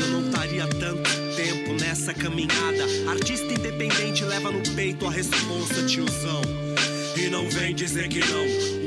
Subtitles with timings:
[0.00, 2.84] não estaria tanto tempo nessa caminhada.
[3.10, 6.42] Artista independente leva no peito a responsa, tiozão.
[7.16, 8.82] E não vem dizer que não.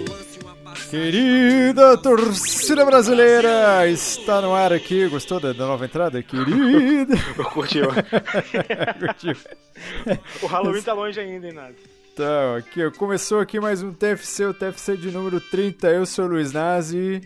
[0.89, 5.07] Querida torcida brasileira, está no ar aqui.
[5.07, 6.21] Gostou da, da nova entrada?
[6.21, 7.15] Querida.
[7.51, 7.87] Curtiu.
[8.99, 9.35] Curtiu.
[10.41, 11.75] o Halloween tá longe ainda, hein, Nath?
[12.13, 15.87] Então, aqui, começou aqui mais um TFC, o TFC de número 30.
[15.87, 17.21] Eu sou o Luiz Nazi.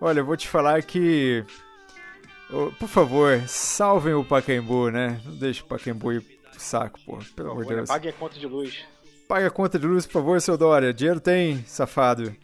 [0.00, 1.44] Olha, eu vou te falar que.
[2.50, 5.20] Por favor, salvem o Pacaembu, né?
[5.24, 7.18] Não deixe o Pacaembu ir pro saco, pô.
[7.36, 7.88] Pelo amor de Deus.
[7.88, 8.84] Pague a conta de luz.
[9.28, 10.92] Pague a conta de luz, por favor, seu Dória.
[10.92, 12.34] Dinheiro tem, safado.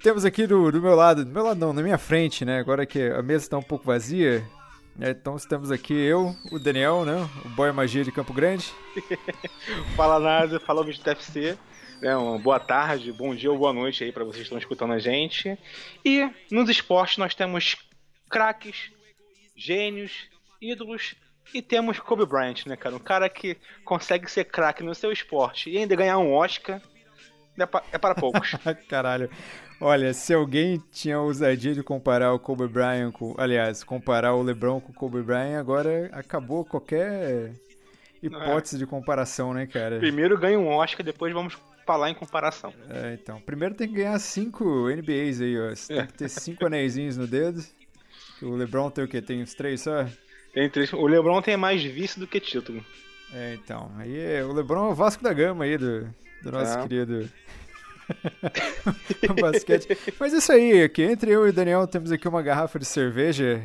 [0.00, 2.60] Temos aqui do, do meu lado, do meu lado não, na minha frente, né?
[2.60, 4.46] Agora que a mesa está um pouco vazia,
[4.94, 5.10] né?
[5.10, 7.28] então estamos aqui eu, o Daniel, né?
[7.44, 8.72] O Boy Magia de Campo Grande.
[9.96, 11.58] Fala nada, fala o TFC.
[12.00, 14.92] Né, uma boa tarde, bom dia ou boa noite aí para vocês que estão escutando
[14.92, 15.58] a gente.
[16.04, 17.74] E nos esportes nós temos
[18.30, 18.92] craques,
[19.58, 20.28] gênios,
[20.60, 21.14] ídolos
[21.52, 22.94] e temos Kobe Bryant, né, cara?
[22.94, 26.80] Um cara que consegue ser craque no seu esporte e ainda ganhar um Oscar
[27.58, 28.52] é para, é para poucos.
[28.88, 29.28] Caralho.
[29.80, 33.34] Olha, se alguém tinha a ousadia de comparar o Kobe Bryant com.
[33.38, 37.52] Aliás, comparar o LeBron com o Kobe Bryant, agora acabou qualquer
[38.22, 38.78] hipótese é.
[38.78, 39.98] de comparação, né, cara?
[39.98, 41.56] Primeiro ganha um Oscar, depois vamos
[41.86, 42.72] falar em comparação.
[42.90, 43.40] É, então.
[43.40, 45.70] Primeiro tem que ganhar cinco NBAs aí, ó.
[45.70, 47.62] Você tem que ter cinco anéisinhos no dedo.
[48.42, 49.20] O LeBron tem o quê?
[49.20, 50.06] Tem uns três só?
[50.52, 50.92] Tem três.
[50.92, 52.84] O LeBron tem mais vice do que título.
[53.32, 53.90] É, então.
[53.96, 54.44] Aí é...
[54.44, 56.08] o LeBron é o Vasco da Gama aí do,
[56.42, 56.82] do nosso é.
[56.82, 57.28] querido
[59.40, 59.98] basquete.
[60.18, 63.62] Mas isso aí, aqui entre eu e o Daniel temos aqui uma garrafa de cerveja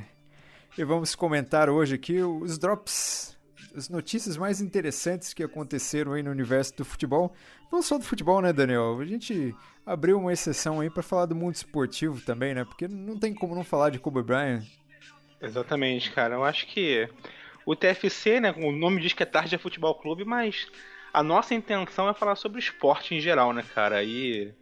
[0.78, 3.38] e vamos comentar hoje aqui os drops,
[3.76, 7.34] as notícias mais interessantes que aconteceram aí no universo do futebol.
[7.74, 9.00] Não só do futebol, né, Daniel?
[9.02, 12.64] A gente abriu uma exceção aí para falar do mundo esportivo também, né?
[12.64, 14.62] Porque não tem como não falar de Kobe Bryant.
[15.42, 16.36] Exatamente, cara.
[16.36, 17.10] Eu acho que
[17.66, 20.68] o TFC, né, o nome diz que é Tarde Futebol Clube, mas
[21.12, 24.04] a nossa intenção é falar sobre esporte em geral, né, cara?
[24.04, 24.54] E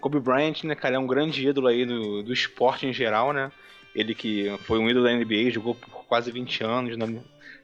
[0.00, 3.52] Kobe Bryant, né, cara, é um grande ídolo aí do, do esporte em geral, né?
[3.94, 7.06] Ele que foi um ídolo da NBA, jogou por quase 20 anos na,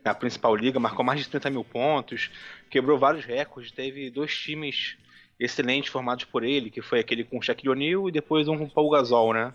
[0.05, 2.31] na principal liga, marcou mais de 30 mil pontos,
[2.73, 4.97] quebrou vários recordes, teve dois times
[5.39, 8.65] excelentes formados por ele, que foi aquele com o Shaquille O'Neal e depois um com
[8.65, 9.53] o Paul Gasol, né?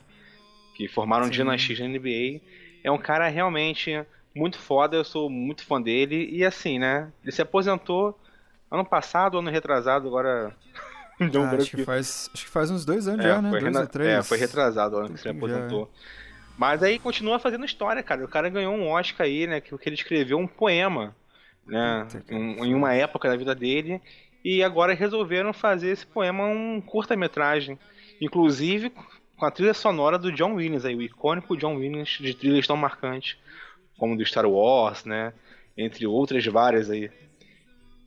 [0.76, 1.32] Que formaram Sim.
[1.32, 2.40] dinastia na NBA.
[2.84, 4.00] É um cara realmente
[4.36, 6.30] muito foda, eu sou muito fã dele.
[6.32, 7.12] E assim, né?
[7.24, 8.18] Ele se aposentou
[8.70, 10.56] ano passado, ano retrasado, agora.
[11.20, 13.50] Ah, acho, que faz, acho que faz uns dois anos é, já, né?
[13.50, 13.80] Dois rena...
[13.80, 14.08] ou três.
[14.08, 15.92] É, foi retrasado o ano que se aposentou.
[16.56, 18.24] Mas aí continua fazendo história, cara.
[18.24, 19.60] O cara ganhou um Oscar aí, né?
[19.60, 21.16] Que ele escreveu um poema,
[21.68, 22.08] né?
[22.32, 24.02] Um, em uma época da vida dele.
[24.44, 27.78] E agora resolveram fazer esse poema um curta-metragem.
[28.22, 28.92] Inclusive
[29.38, 32.76] com a trilha sonora do John Williams aí, o icônico John Williams de trilhas tão
[32.76, 33.38] marcantes,
[33.98, 35.32] como do Star Wars, né?
[35.78, 37.12] Entre outras várias aí.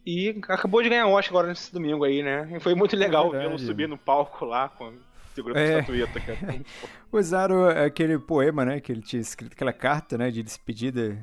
[0.05, 2.49] E acabou de ganhar o Oscar agora nesse domingo aí, né?
[2.53, 4.93] E foi muito legal é vê-lo subir no palco lá com
[5.35, 5.77] segurando é.
[5.77, 6.61] a estatueta, cara.
[7.13, 8.81] Usaram aquele poema, né?
[8.81, 10.31] Que ele tinha escrito, aquela carta, né?
[10.31, 11.17] De despedida,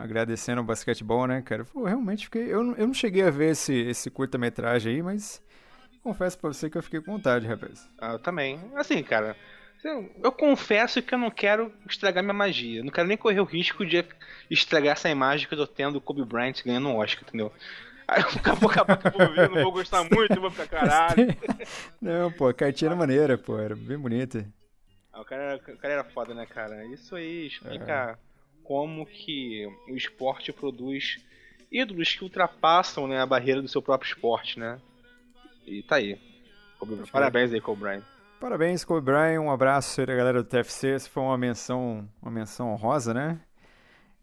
[0.00, 1.64] agradecendo o basquetebol, né, cara?
[1.64, 2.44] Pô, realmente fiquei.
[2.44, 5.42] Eu, eu não cheguei a ver esse, esse curta-metragem aí, mas
[6.02, 7.88] confesso pra você que eu fiquei com vontade, rapaz.
[7.98, 8.60] Ah, eu também.
[8.74, 9.36] Assim, cara.
[9.82, 12.84] Eu confesso que eu não quero estragar minha magia.
[12.84, 14.04] não quero nem correr o risco de
[14.50, 17.50] estragar essa imagem que eu tô tendo do Kobe Bryant ganhando um Oscar, entendeu?
[18.06, 21.34] Aí acabou, acabou que eu vou ver, não vou gostar muito, vou ficar caralho.
[22.02, 24.44] Não, pô, a cartinha era maneira, pô, era bem bonita.
[25.12, 26.84] Ah, o, cara, o cara era foda, né, cara?
[26.86, 28.29] Isso aí explica é.
[28.70, 31.18] Como que o esporte produz
[31.72, 34.80] ídolos que ultrapassam né, a barreira do seu próprio esporte, né?
[35.66, 36.16] E tá aí.
[37.10, 38.04] Parabéns aí, Kobe Bryant.
[38.38, 39.40] Parabéns, Kobe Bryant.
[39.40, 40.90] Um abraço aí da galera do TFC.
[40.90, 43.40] Essa foi uma menção, uma menção honrosa, né?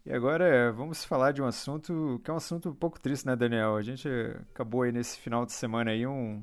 [0.06, 3.36] E agora vamos falar de um assunto que é um assunto um pouco triste, né,
[3.36, 3.76] Daniel?
[3.76, 4.08] A gente
[4.50, 6.42] acabou aí nesse final de semana aí um,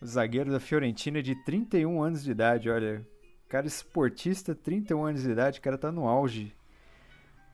[0.00, 3.04] um zagueiro da Fiorentina de 31 anos de idade, olha.
[3.48, 6.54] Cara esportista, 31 anos de idade, o cara tá no auge.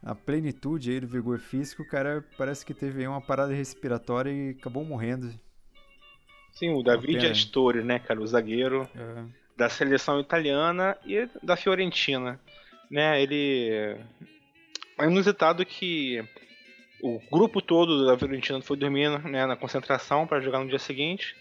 [0.02, 4.30] Na plenitude aí do vigor físico, o cara parece que teve aí uma parada respiratória
[4.30, 5.30] e acabou morrendo.
[6.52, 9.24] Sim, o David Astori, né, cara, o zagueiro é.
[9.56, 12.40] da seleção italiana e da Fiorentina.
[12.90, 13.98] Né, ele
[14.98, 16.24] é inusitado que
[17.02, 21.36] o grupo todo da Fiorentina foi dormindo né, na concentração para jogar no dia seguinte.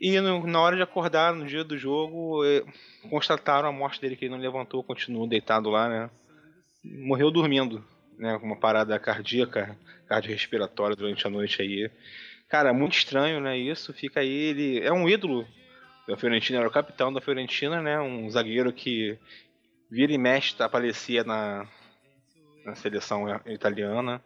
[0.00, 2.64] E no, na hora de acordar, no dia do jogo, eh,
[3.10, 6.10] constataram a morte dele, que ele não levantou, continuou deitado lá, né?
[6.82, 7.84] Morreu dormindo,
[8.18, 8.36] né?
[8.42, 11.90] Uma parada cardíaca, cardiorrespiratória durante a noite aí.
[12.48, 13.56] Cara, muito estranho, né?
[13.56, 14.28] Isso fica aí.
[14.28, 15.46] Ele é um ídolo
[16.08, 18.00] da Fiorentina, era o capitão da Fiorentina, né?
[18.00, 19.18] Um zagueiro que
[19.90, 21.66] vira e mexe aparecia na,
[22.64, 24.22] na seleção italiana.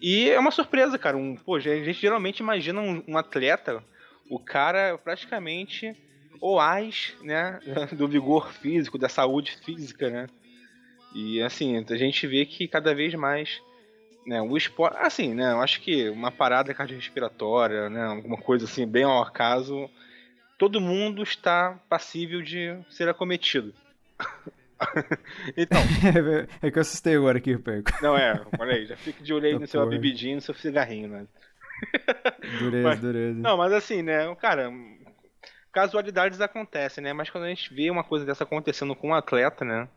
[0.00, 1.16] E é uma surpresa, cara.
[1.16, 3.82] Um, pô, a gente geralmente imagina um, um atleta,
[4.30, 5.96] o cara praticamente
[6.40, 7.58] o as, né,
[7.96, 10.28] do vigor físico, da saúde física, né?
[11.14, 13.60] E assim, a gente vê que cada vez mais
[14.26, 18.86] né, o esporte, assim, né, eu acho que uma parada cardiorrespiratória, né, alguma coisa assim
[18.86, 19.88] bem ao acaso,
[20.58, 23.72] todo mundo está passível de ser acometido.
[25.56, 25.78] então.
[26.62, 27.90] É, que eu assustei agora aqui, Perco.
[28.02, 31.08] Não é, olha aí, já fica de olho aí no seu bebidinho, no seu cigarrinho,
[31.08, 31.26] né?
[32.58, 33.40] Dureza, mas, dureza.
[33.40, 34.70] Não, mas assim, né, cara,
[35.72, 37.12] casualidades acontecem, né?
[37.12, 39.88] Mas quando a gente vê uma coisa dessa acontecendo com um atleta, né?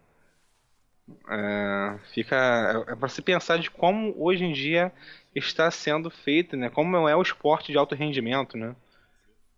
[1.29, 4.91] É, fica é, é para se pensar de como hoje em dia
[5.35, 6.69] está sendo feito, né?
[6.69, 8.75] Como é o esporte de alto rendimento, né?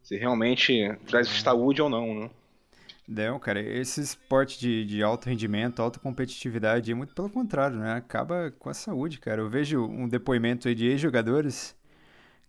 [0.03, 2.29] Se realmente traz saúde ou não, né?
[3.07, 7.93] Não, cara, esse esporte de, de alto rendimento, alta competitividade, é muito pelo contrário, né?
[7.93, 9.41] Acaba com a saúde, cara.
[9.41, 11.75] Eu vejo um depoimento de ex-jogadores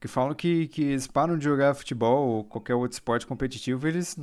[0.01, 4.17] que falam que, que eles param de jogar futebol ou qualquer outro esporte competitivo, eles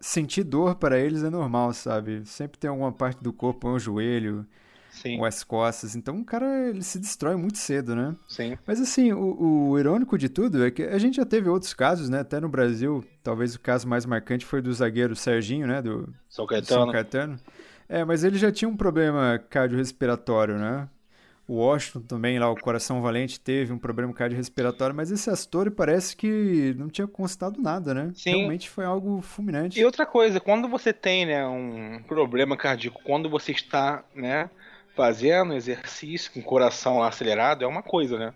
[0.00, 2.22] sentir dor para eles é normal, sabe?
[2.24, 4.46] Sempre tem alguma parte do corpo, um joelho,
[4.90, 5.18] Sim.
[5.18, 5.94] ou as costas.
[5.96, 8.14] Então o cara ele se destrói muito cedo, né?
[8.28, 8.56] Sim.
[8.66, 12.08] Mas assim, o, o irônico de tudo é que a gente já teve outros casos,
[12.08, 12.20] né?
[12.20, 15.80] Até no Brasil, talvez o caso mais marcante foi do zagueiro Serginho, né?
[15.80, 16.84] Do São Caetano.
[16.84, 17.40] São Caetano.
[17.88, 20.88] É, mas ele já tinha um problema cardiorrespiratório, né?
[21.50, 26.16] O Washington também, lá, o Coração Valente, teve um problema cardiorrespiratório, mas esse Astori parece
[26.16, 28.12] que não tinha constado nada, né?
[28.14, 28.36] Sim.
[28.36, 29.76] Realmente foi algo fulminante.
[29.76, 34.48] E outra coisa, quando você tem né, um problema cardíaco, quando você está né,
[34.94, 38.32] fazendo exercício com o coração acelerado, é uma coisa, né?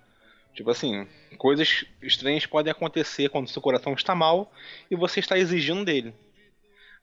[0.52, 1.06] Tipo assim,
[1.38, 4.52] coisas estranhas podem acontecer quando seu coração está mal
[4.90, 6.12] e você está exigindo dele.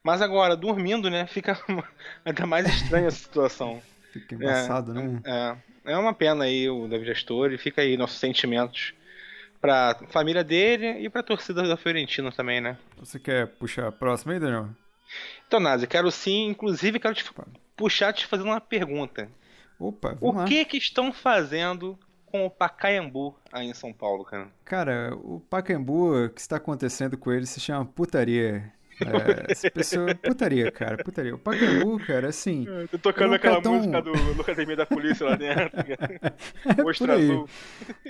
[0.04, 1.58] Mas agora, dormindo, né, fica
[2.22, 3.80] ainda mais estranha a situação.
[4.12, 5.20] Fica embaçado, é, né?
[5.24, 8.94] É é uma pena aí o David e fica aí nossos sentimentos
[9.60, 12.76] pra família dele e pra torcida da Fiorentina também, né?
[12.98, 14.68] Você quer puxar a próxima aí, Daniel?
[15.46, 17.24] Então, Nazi, quero sim, inclusive quero te
[17.76, 19.28] puxar te fazendo uma pergunta.
[19.78, 20.44] Opa, O lá.
[20.44, 24.48] que que estão fazendo com o Pacaembu aí em São Paulo, cara?
[24.64, 28.72] Cara, o Pacaembu, o que está acontecendo com ele se chama putaria.
[29.00, 30.14] É, essa pessoa.
[30.14, 31.34] Putaria, cara, putaria.
[31.34, 32.66] O Pacaembu, cara, assim.
[32.66, 33.74] Eu tô tocando aquela cartão...
[33.74, 35.70] música do, do Academia da Polícia lá dentro.
[36.78, 37.48] é Mostra azul.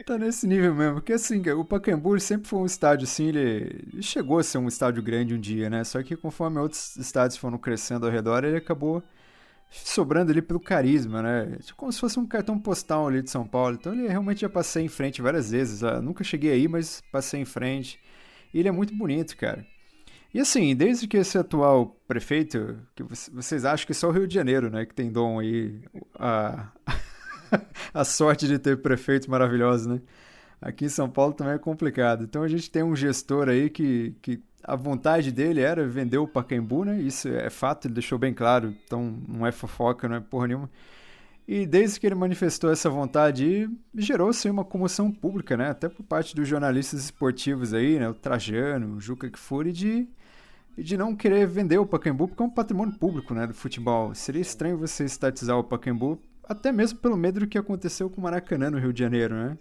[0.04, 0.94] Tá nesse nível mesmo.
[0.94, 3.84] Porque assim, o Pacaembu sempre foi um estádio assim, ele...
[3.92, 5.84] ele chegou a ser um estádio grande um dia, né?
[5.84, 9.02] Só que conforme outros estádios foram crescendo ao redor, ele acabou
[9.72, 11.56] sobrando ali pelo carisma, né?
[11.62, 13.76] Tipo, como se fosse um cartão postal ali de São Paulo.
[13.80, 15.82] Então ele realmente já passei em frente várias vezes.
[15.82, 17.98] Eu nunca cheguei aí, mas passei em frente.
[18.52, 19.66] E ele é muito bonito, cara.
[20.34, 24.34] E assim, desde que esse atual prefeito, que vocês acham que só o Rio de
[24.34, 25.82] Janeiro, né, que tem dom aí,
[26.18, 26.68] a,
[27.92, 30.00] a sorte de ter prefeitos maravilhosos, né?
[30.60, 32.24] Aqui em São Paulo também é complicado.
[32.24, 36.28] Então a gente tem um gestor aí que, que a vontade dele era vender o
[36.28, 37.00] Pacaembu, né?
[37.00, 38.74] Isso é fato, ele deixou bem claro.
[38.86, 40.70] Então não é fofoca, não é porra nenhuma.
[41.46, 45.70] E desde que ele manifestou essa vontade, gerou-se uma comoção pública, né?
[45.70, 48.08] Até por parte dos jornalistas esportivos aí, né?
[48.08, 50.08] O Trajano, o Juca Kfouri, de
[50.76, 54.14] e de não querer vender o Pacaembu porque é um patrimônio público né, do futebol.
[54.14, 58.24] Seria estranho você estatizar o Pacaembu, até mesmo pelo medo do que aconteceu com o
[58.24, 59.58] Maracanã no Rio de Janeiro, né?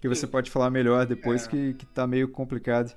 [0.00, 1.50] Que você pode falar melhor depois é.
[1.50, 2.94] que, que tá meio complicado.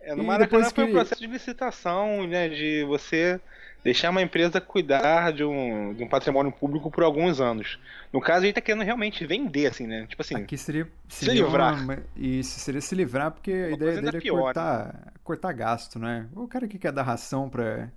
[0.00, 0.90] É, no e Maracanã foi que...
[0.90, 3.40] um processo de licitação, né, de você
[3.86, 7.78] deixar uma empresa cuidar de um, de um patrimônio público por alguns anos.
[8.12, 10.06] No caso, a gente tá querendo realmente vender, assim, né?
[10.08, 10.34] Tipo assim.
[10.34, 11.84] Aqui seria, seria se livrar.
[11.84, 15.12] Uma, isso, seria se livrar, porque a ideia dele é pior, cortar, né?
[15.22, 16.26] cortar gasto, né?
[16.34, 17.88] O cara que quer dar ração para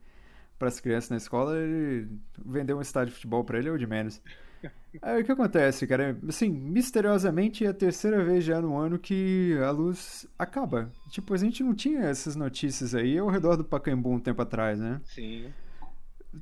[0.60, 2.10] para as crianças na escola, ele
[2.46, 4.22] vender um estádio de futebol para ele é o de menos.
[5.02, 6.18] Aí o que acontece, cara?
[6.28, 10.92] Assim, misteriosamente é a terceira vez já no ano que a luz acaba.
[11.10, 14.80] Tipo, a gente não tinha essas notícias aí ao redor do Pacaembu um tempo atrás,
[14.80, 15.00] né?
[15.06, 15.54] Sim.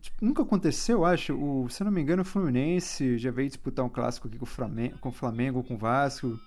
[0.02, 1.34] Tipo, nunca aconteceu, acho.
[1.34, 4.44] O, se eu não me engano, o Fluminense já veio disputar um clássico aqui com
[4.44, 6.38] o Flamengo, com o Flamengo, com o Vasco.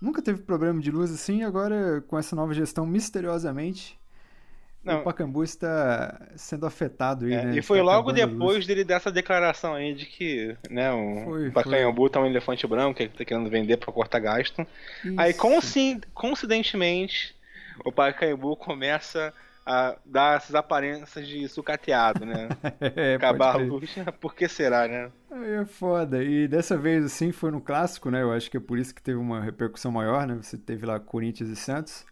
[0.00, 4.00] Nunca teve problema de luz assim, agora com essa nova gestão, misteriosamente,
[4.82, 5.00] não.
[5.00, 7.58] o Pacaembu está sendo afetado aí, é, né?
[7.58, 12.06] E foi logo depois dele dar essa declaração aí de que né, o foi, Pacaembu
[12.06, 14.66] está um elefante branco que ele está querendo vender para cortar gasto.
[15.04, 15.20] Isso.
[15.20, 15.34] Aí,
[16.14, 17.34] coincidentemente,
[17.84, 22.48] o Pacaembu começa a dar essas aparências de sucateado, né?
[22.96, 23.94] é, Acabar a luz.
[24.20, 25.10] Por que será, né?
[25.30, 26.22] Aí é foda.
[26.22, 28.22] E dessa vez, assim, foi no clássico, né?
[28.22, 30.34] Eu acho que é por isso que teve uma repercussão maior, né?
[30.42, 32.04] Você teve lá Corinthians e Santos.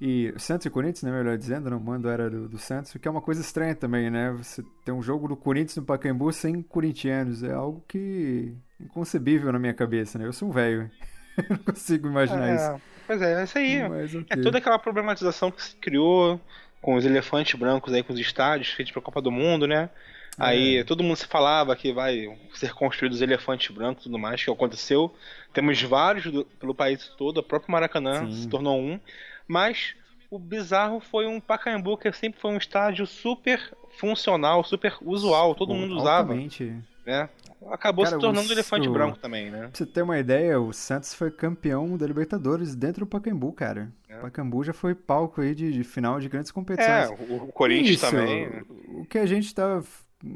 [0.00, 2.98] E Santos e Corinthians, né, melhor dizendo, não, o mando era do, do Santos, o
[2.98, 4.30] que é uma coisa estranha também, né?
[4.32, 9.58] Você tem um jogo do Corinthians no Pacaembu sem corintianos, é algo que inconcebível na
[9.58, 10.26] minha cabeça, né?
[10.26, 10.90] Eu sou um velho,
[11.48, 12.82] não consigo imaginar É, isso.
[13.06, 13.88] Pois é, é isso aí.
[13.88, 14.26] Mas, ok.
[14.28, 16.38] É toda aquela problematização que se criou
[16.86, 19.90] com os elefantes brancos aí com os estádios feitos pra Copa do Mundo, né?
[20.38, 20.84] Aí É.
[20.84, 25.12] todo mundo se falava que vai ser construídos elefantes brancos e tudo mais, que aconteceu.
[25.52, 28.32] Temos vários do- pelo país todo, o próprio Maracanã Sim.
[28.42, 29.00] se tornou um.
[29.48, 29.96] Mas
[30.30, 35.74] o bizarro foi um Pacaembu que sempre foi um estádio super funcional, super usual, todo
[35.74, 36.72] mundo usava, Altamente.
[37.04, 37.28] né?
[37.70, 39.68] Acabou Cara, se tornando o- elefante o- branco também, né?
[39.68, 43.92] Pra você ter uma ideia, o Santos foi campeão da Libertadores dentro do Pacaembu, cara.
[44.08, 44.18] É.
[44.18, 47.10] O Pacaembu já foi palco aí de, de final de grandes É, competições.
[47.28, 48.48] o, o Corinthians Isso, também.
[48.50, 48.62] né?
[48.88, 49.82] O que a gente tá.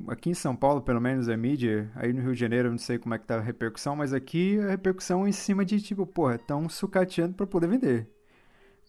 [0.09, 1.91] Aqui em São Paulo, pelo menos, é mídia.
[1.95, 4.13] Aí no Rio de Janeiro, eu não sei como é que tá a repercussão, mas
[4.13, 8.07] aqui a repercussão é em cima de tipo, porra, tão sucateando pra poder vender.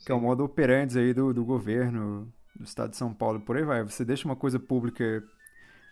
[0.06, 0.24] Que é o Sim.
[0.26, 3.84] modo operandi aí do, do governo do estado de São Paulo por aí vai.
[3.84, 5.24] Você deixa uma coisa pública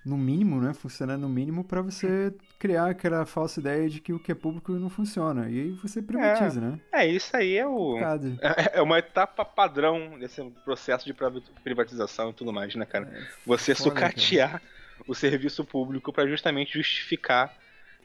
[0.05, 0.73] no mínimo, né?
[0.73, 4.71] Funcionando no mínimo pra você criar aquela falsa ideia de que o que é público
[4.73, 5.49] não funciona.
[5.49, 6.79] E aí você privatiza, né?
[6.91, 7.97] É, isso aí é o.
[8.41, 13.07] É é uma etapa padrão desse processo de priva- privatização e tudo mais, né, cara?
[13.45, 14.61] Você É, foda, sucatear
[15.07, 17.53] o serviço público para justamente justificar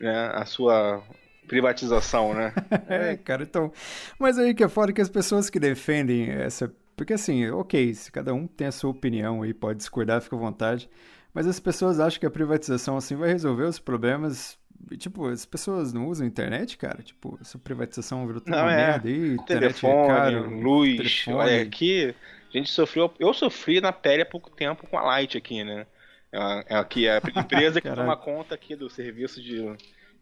[0.01, 1.03] né, a sua
[1.47, 2.53] privatização, né?
[2.89, 3.73] É, cara, então.
[4.19, 6.73] Mas aí que é fora que as pessoas que defendem essa.
[6.97, 10.39] Porque assim, ok, se cada um tem a sua opinião aí, pode discordar, fica à
[10.39, 10.89] vontade.
[11.35, 14.57] Mas as pessoas acham que a privatização assim vai resolver os problemas.
[14.91, 17.03] E, tipo, as pessoas não usam internet, cara.
[17.03, 18.77] Tipo, essa privatização virou uma é.
[18.77, 20.61] merda aí, é Telefone, caro.
[20.61, 20.97] luz.
[20.97, 21.37] telefone.
[21.37, 22.15] Olha, aqui
[22.55, 23.13] a gente sofreu.
[23.19, 25.87] Eu sofri na pele há pouco tempo com a Light aqui, né?
[26.33, 29.61] É é aqui a empresa que toma conta aqui do serviço de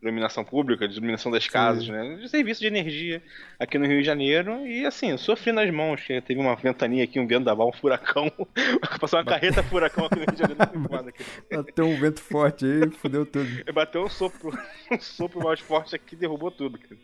[0.02, 1.92] iluminação pública, de iluminação das casas, Sim.
[1.92, 2.16] né?
[2.16, 3.23] De serviço de energia
[3.59, 4.66] aqui no Rio de Janeiro.
[4.66, 6.00] E assim, sofri nas mãos.
[6.02, 8.30] que Teve uma ventania aqui, um vendaval, um furacão.
[9.00, 11.09] Passou uma carreta furacão aqui no Rio de Janeiro.
[11.09, 11.25] aqui.
[11.56, 13.49] Bateu um vento forte aí, fudeu tudo.
[13.73, 14.50] Bateu um sopro,
[14.90, 16.97] um sopro mais forte aqui derrubou tudo, cara.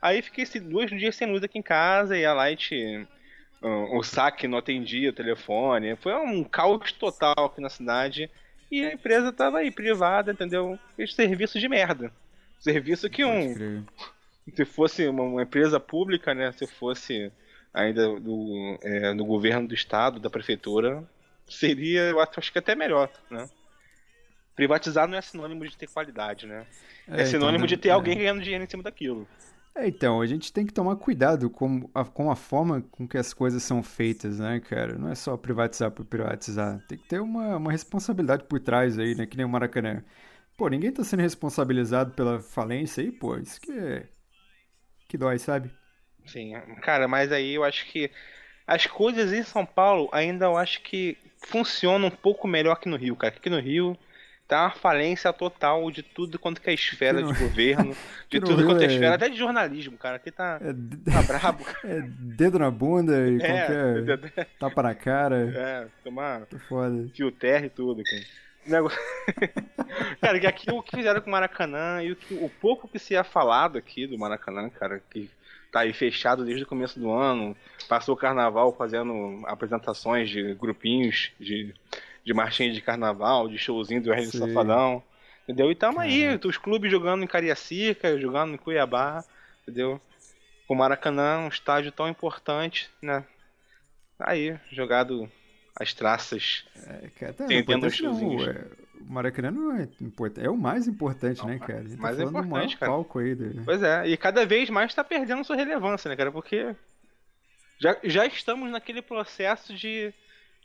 [0.00, 2.72] Aí fiquei esse- dois dias sem luz aqui em casa e a Light,
[3.60, 5.96] ah, o saque não atendia o telefone.
[5.96, 8.30] Foi um caos total aqui na cidade.
[8.70, 10.78] E a empresa tava aí, privada, entendeu?
[10.94, 12.12] Fez serviço de merda.
[12.58, 13.84] Serviço que um,
[14.54, 16.52] se fosse uma, empresa pública, né?
[16.52, 17.32] Se fosse
[17.72, 21.04] ainda do, é, do governo do estado, da prefeitura,
[21.48, 23.48] seria, eu acho que até melhor, né?
[24.56, 26.66] Privatizar não é sinônimo de ter qualidade, né?
[27.06, 27.92] É, sinônimo então, de ter é.
[27.92, 29.26] alguém ganhando dinheiro em cima daquilo.
[29.74, 33.16] É, então, a gente tem que tomar cuidado com a, com a forma com que
[33.16, 34.98] as coisas são feitas, né, cara?
[34.98, 36.84] Não é só privatizar por privatizar.
[36.88, 39.24] Tem que ter uma, uma responsabilidade por trás aí, né?
[39.24, 40.02] Que nem o Maracanã.
[40.58, 43.36] Pô, ninguém tá sendo responsabilizado pela falência aí, pô.
[43.38, 44.08] Isso que é.
[45.08, 45.70] Que dói, sabe?
[46.26, 48.10] Sim, cara, mas aí eu acho que
[48.66, 52.96] as coisas em São Paulo ainda eu acho que funcionam um pouco melhor que no
[52.96, 53.34] Rio, cara.
[53.34, 53.96] Aqui no Rio
[54.46, 57.96] tá uma falência total de tudo quanto que é esfera no- de governo,
[58.28, 60.16] de tudo Rio quanto é é- esfera, até de jornalismo, cara.
[60.16, 60.72] Aqui tá, É,
[61.10, 61.94] tá brabo, cara.
[61.96, 65.36] é dedo na bunda e É, qualquer tapa na cara.
[65.56, 67.08] é, tomar foda.
[67.14, 68.22] fio terra e tudo, cara.
[68.68, 68.98] Negócio...
[70.20, 72.98] cara, que aqui o que fizeram com o Maracanã e o, que- o pouco que
[72.98, 75.30] se é falado aqui do Maracanã, cara, que
[75.72, 77.56] tá aí fechado desde o começo do ano,
[77.88, 81.74] passou o carnaval fazendo apresentações de grupinhos de,
[82.24, 84.30] de marchinha de carnaval, de showzinho do Hermes.
[84.30, 85.02] Safadão,
[85.44, 85.70] entendeu?
[85.70, 89.24] E tamo aí, os clubes jogando em Cariacica, jogando em Cuiabá,
[89.62, 90.00] entendeu?
[90.66, 93.24] O Maracanã, um estádio tão importante, né?
[94.18, 95.30] Aí, jogado
[95.78, 98.66] as traças É, cara, tá, importante uns não, é,
[99.00, 100.46] o Maracanã não é importante.
[100.46, 101.80] É o mais importante, né, cara?
[101.80, 102.92] A gente tá mais do importante, cara.
[102.92, 103.34] palco aí.
[103.34, 103.64] Do...
[103.64, 106.32] Pois é, e cada vez mais tá perdendo sua relevância, né, cara?
[106.32, 106.74] Porque
[107.78, 110.12] já, já estamos naquele processo de,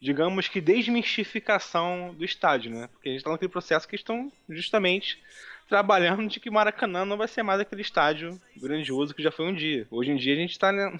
[0.01, 2.89] digamos que, desmistificação do estádio, né?
[2.91, 5.21] Porque a gente tá naquele processo que estão justamente
[5.69, 9.53] trabalhando de que Maracanã não vai ser mais aquele estádio grandioso que já foi um
[9.53, 9.87] dia.
[9.89, 10.99] Hoje em dia a gente tá né,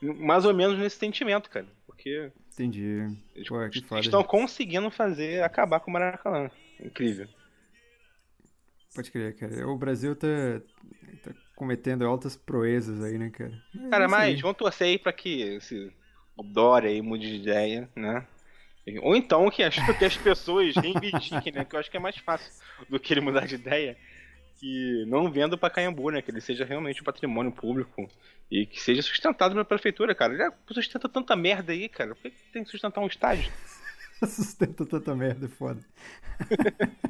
[0.00, 1.66] mais ou menos nesse sentimento, cara.
[1.86, 3.16] Porque Entendi.
[3.34, 4.00] eles Pô, que foda.
[4.00, 6.50] estão conseguindo fazer acabar com o Maracanã.
[6.80, 7.28] Incrível.
[8.94, 9.66] Pode crer, cara.
[9.68, 10.26] O Brasil tá,
[11.22, 13.52] tá cometendo altas proezas aí, né, cara?
[13.74, 15.90] É Cara, mas vamos torcer aí pra que esse
[16.44, 18.26] Dória aí mude de ideia, né?
[19.02, 21.64] Ou então que as, que as pessoas reivindiquem, né?
[21.64, 22.50] Que eu acho que é mais fácil
[22.88, 23.96] do que ele mudar de ideia.
[24.62, 26.22] Que não venda pra Caimbu, né?
[26.22, 28.08] Que ele seja realmente um patrimônio público
[28.48, 30.36] e que seja sustentado pela prefeitura, cara.
[30.36, 32.14] Já sustenta tanta merda aí, cara.
[32.14, 33.52] Por que que tem que sustentar um estádio?
[34.24, 35.84] Sustenta tanta merda, é foda.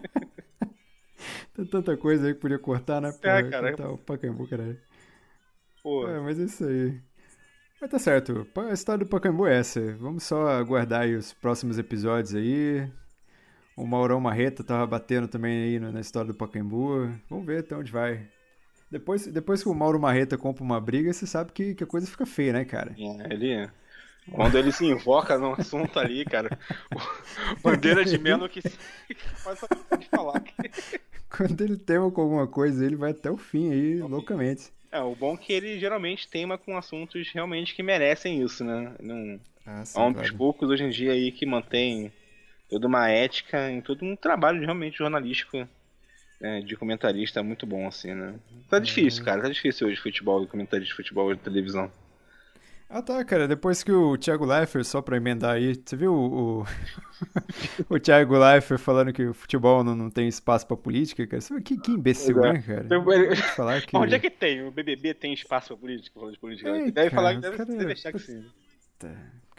[1.54, 3.12] Tem tanta coisa aí que podia cortar, né?
[3.12, 3.68] Porra, É, cara.
[3.68, 4.80] Cortar o Pacaembu, caralho.
[5.82, 6.98] Pô, É, mas é isso aí.
[7.78, 9.94] Mas tá certo, a história do Pacaembu é essa.
[9.96, 12.90] Vamos só aguardar aí os próximos episódios aí.
[13.76, 17.10] O Maurão Marreta tava batendo também aí na história do Pacaembu.
[17.28, 18.28] Vamos ver até onde vai.
[18.90, 22.06] Depois, depois que o Mauro Marreta compra uma briga, você sabe que, que a coisa
[22.06, 22.94] fica feia, né, cara?
[22.98, 23.70] É, ele.
[24.30, 26.56] Quando ele se invoca no assunto ali, cara,
[27.64, 28.60] bandeira de menos que
[29.42, 29.58] faz
[29.98, 30.44] de falar.
[31.34, 34.70] Quando ele tema com alguma coisa, ele vai até o fim aí, loucamente.
[34.92, 38.94] É, o bom é que ele geralmente tema com assuntos realmente que merecem isso, né?
[39.00, 39.40] Não...
[39.64, 40.36] Ah, sim, é um dos claro.
[40.36, 42.12] poucos hoje em dia aí que mantém
[42.72, 45.68] toda uma ética em todo um trabalho realmente jornalístico
[46.40, 48.34] é, de comentarista muito bom, assim, né?
[48.70, 49.26] Tá difícil, uhum.
[49.26, 51.92] cara, tá difícil hoje futebol, comentarista de futebol de televisão.
[52.88, 56.60] Ah tá, cara, depois que o Thiago Leifert, só pra emendar aí, você viu o,
[56.60, 56.66] o,
[57.94, 61.42] o Thiago Leifert falando que o futebol não, não tem espaço pra política, cara?
[61.42, 62.54] Você, que, que imbecil, é.
[62.54, 62.86] né, cara?
[63.54, 63.94] falar que...
[63.96, 64.66] Onde é que tem?
[64.66, 66.70] O BBB tem espaço pra política, falando de política?
[66.70, 67.76] Ei, deve cara, falar que deve, cara...
[67.76, 68.44] deve achar que sim.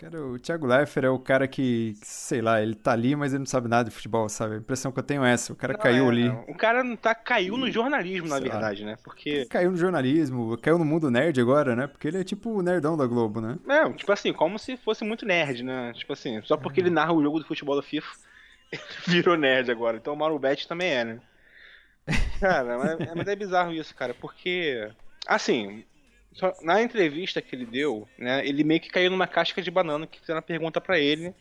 [0.03, 3.39] Cara, o Thiago Leifert é o cara que, sei lá, ele tá ali, mas ele
[3.39, 4.55] não sabe nada de futebol, sabe?
[4.55, 5.53] A impressão que eu tenho é essa.
[5.53, 6.27] O cara não, caiu é, ali.
[6.27, 6.41] Não.
[6.41, 8.97] O cara não tá, caiu no jornalismo, na verdade, né?
[9.01, 9.45] Porque.
[9.45, 11.87] Caiu no jornalismo, caiu no mundo nerd agora, né?
[11.87, 13.57] Porque ele é tipo o nerdão da Globo, né?
[13.65, 15.93] É, tipo assim, como se fosse muito nerd, né?
[15.93, 16.83] Tipo assim, só porque é.
[16.83, 18.13] ele narra o jogo do futebol da FIFA,
[18.73, 19.95] ele virou nerd agora.
[19.95, 21.21] Então o Mauro Bet também é, né?
[22.41, 24.91] Cara, mas, mas é bizarro isso, cara, porque.
[25.25, 25.85] Assim,
[26.61, 30.19] na entrevista que ele deu, né, ele meio que caiu numa casca de banana que
[30.19, 31.33] fizeram uma pergunta para ele.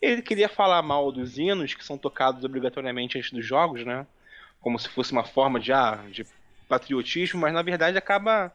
[0.00, 4.06] Ele queria falar mal dos hinos que são tocados obrigatoriamente antes dos jogos, né?
[4.60, 6.26] Como se fosse uma forma de, ah, de
[6.68, 8.52] patriotismo, mas na verdade acaba,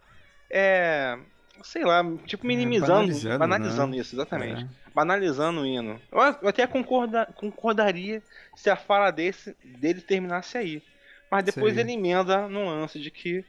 [0.50, 1.18] é,
[1.64, 4.02] sei lá, tipo é, minimizando, é, banalizando, banalizando né?
[4.02, 4.64] isso, exatamente.
[4.64, 4.68] É.
[4.94, 6.02] Banalizando o hino.
[6.12, 8.22] Eu até concorda, concordaria
[8.56, 10.84] se a fala desse, dele terminasse aí.
[11.30, 13.40] Mas depois ele emenda no lance de que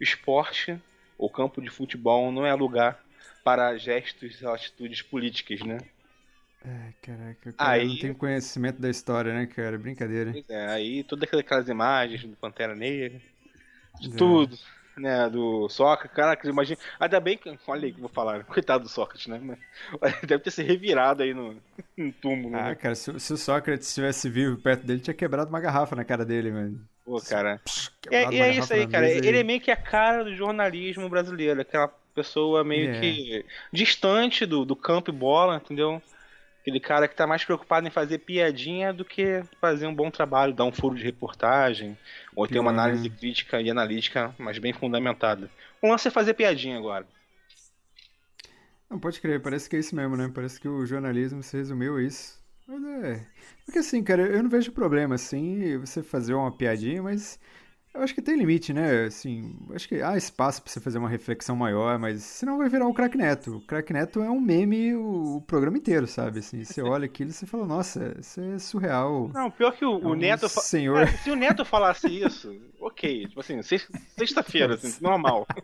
[0.00, 0.80] o esporte
[1.18, 3.04] o campo de futebol não é lugar
[3.44, 5.78] para gestos ou atitudes políticas, né?
[6.60, 9.78] É, caraca, cara aí, não tem conhecimento da história, né, cara?
[9.78, 10.40] Brincadeira.
[10.48, 13.20] É, aí todas aquelas imagens do Pantera Negra,
[14.00, 14.12] de é.
[14.16, 14.56] tudo,
[14.96, 18.84] né, do Sócrates, caraca, imagina, ainda bem que, olha aí que eu vou falar, coitado
[18.84, 19.58] do Sócrates, né, mas
[20.26, 21.62] deve ter se revirado aí no,
[21.96, 22.76] no túmulo, Ah, né?
[22.76, 26.24] cara, se, se, o Sócrates estivesse vivo perto dele, tinha quebrado uma garrafa na cara
[26.24, 26.88] dele, mano.
[27.08, 27.58] Pô, cara.
[28.10, 29.08] É, e é isso aí, cara.
[29.08, 31.62] Ele é meio que a cara do jornalismo brasileiro.
[31.62, 33.00] Aquela pessoa meio é.
[33.00, 36.02] que distante do, do campo e bola, entendeu?
[36.60, 40.52] Aquele cara que tá mais preocupado em fazer piadinha do que fazer um bom trabalho,
[40.52, 41.96] dar um furo de reportagem,
[42.36, 45.50] ou ter uma análise crítica e analítica, mas bem fundamentada.
[45.80, 47.06] O lance é fazer piadinha agora.
[48.90, 50.30] Não, pode crer, parece que é isso mesmo, né?
[50.34, 52.37] Parece que o jornalismo se resumiu a isso.
[52.68, 53.24] É.
[53.64, 57.38] Porque assim, cara, eu não vejo problema, assim, você fazer uma piadinha, mas
[57.94, 59.06] eu acho que tem limite, né?
[59.06, 62.86] Assim, acho que há espaço pra você fazer uma reflexão maior, mas senão vai virar
[62.86, 63.56] o Crack Neto.
[63.56, 66.40] O Crack Neto é um meme o, o programa inteiro, sabe?
[66.40, 69.30] Assim, você olha aquilo e você fala, nossa, isso é surreal.
[69.32, 70.48] Não, pior que o, é um o Neto.
[70.48, 70.98] Senhor...
[70.98, 73.26] É, se o Neto falasse isso, ok.
[73.26, 75.46] Tipo assim, sexta-feira, assim, normal.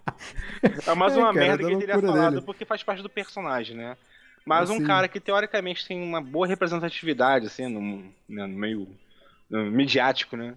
[0.86, 2.46] É mais uma é, cara, merda que ele teria falado, dele.
[2.46, 3.96] porque faz parte do personagem, né?
[4.44, 8.88] Mas assim, um cara que teoricamente tem uma boa representatividade, assim, no, né, no meio
[9.48, 10.56] no midiático, né?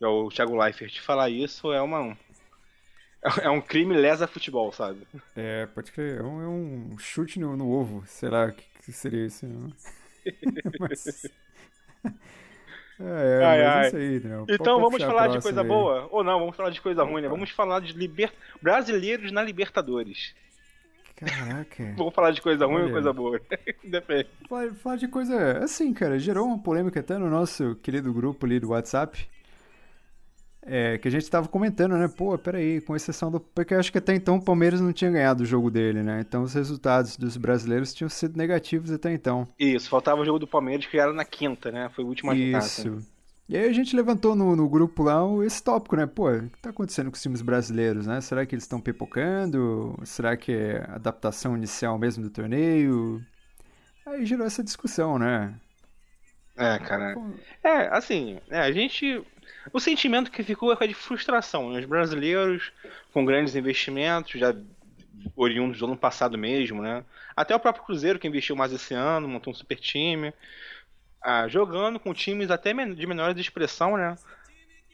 [0.00, 1.00] É o Thiago Leifert.
[1.00, 2.16] Falar isso é uma.
[3.42, 5.04] É um crime lesa futebol, sabe?
[5.34, 6.20] É, pode crer.
[6.20, 8.04] É um, é um chute no, no, ovo.
[8.06, 9.44] Sei lá o que, que, seria isso.
[10.78, 11.26] mas...
[13.00, 13.86] É, é ai, ai.
[13.86, 14.44] isso aí, né?
[14.48, 15.66] Então vamos falar de coisa aí.
[15.68, 16.08] boa?
[16.10, 17.28] Ou não, vamos falar de coisa ruim, né?
[17.28, 18.32] Vamos falar de liber...
[18.60, 20.34] brasileiros na Libertadores.
[21.18, 21.94] Caraca.
[21.98, 23.40] Vamos falar de coisa ruim ou coisa boa?
[23.82, 24.28] Depende.
[24.48, 25.58] Falar, falar de coisa.
[25.58, 29.28] Assim, cara, gerou uma polêmica até no nosso querido grupo ali do WhatsApp.
[30.70, 32.08] É, que a gente tava comentando, né?
[32.08, 33.40] Pô, peraí, com exceção do.
[33.40, 36.20] Porque eu acho que até então o Palmeiras não tinha ganhado o jogo dele, né?
[36.20, 39.48] Então os resultados dos brasileiros tinham sido negativos até então.
[39.58, 41.90] Isso, faltava o jogo do Palmeiras que era na quinta, né?
[41.94, 42.90] Foi o último Isso.
[42.90, 43.02] Né?
[43.48, 46.06] E aí a gente levantou no, no grupo lá esse tópico, né?
[46.06, 48.20] Pô, o que tá acontecendo com os times brasileiros, né?
[48.20, 49.98] Será que eles estão pipocando?
[50.04, 53.24] Será que é adaptação inicial mesmo do torneio?
[54.04, 55.54] Aí gerou essa discussão, né?
[56.58, 57.14] É, cara.
[57.64, 59.24] É, assim, é, a gente.
[59.72, 61.72] O sentimento que ficou é de frustração.
[61.72, 61.80] Né?
[61.80, 62.70] Os brasileiros,
[63.14, 64.54] com grandes investimentos, já
[65.34, 67.02] oriundos do ano passado mesmo, né?
[67.34, 70.34] Até o próprio Cruzeiro, que investiu mais esse ano, montou um super time
[71.22, 74.16] ah, jogando com times até de menores de expressão, né?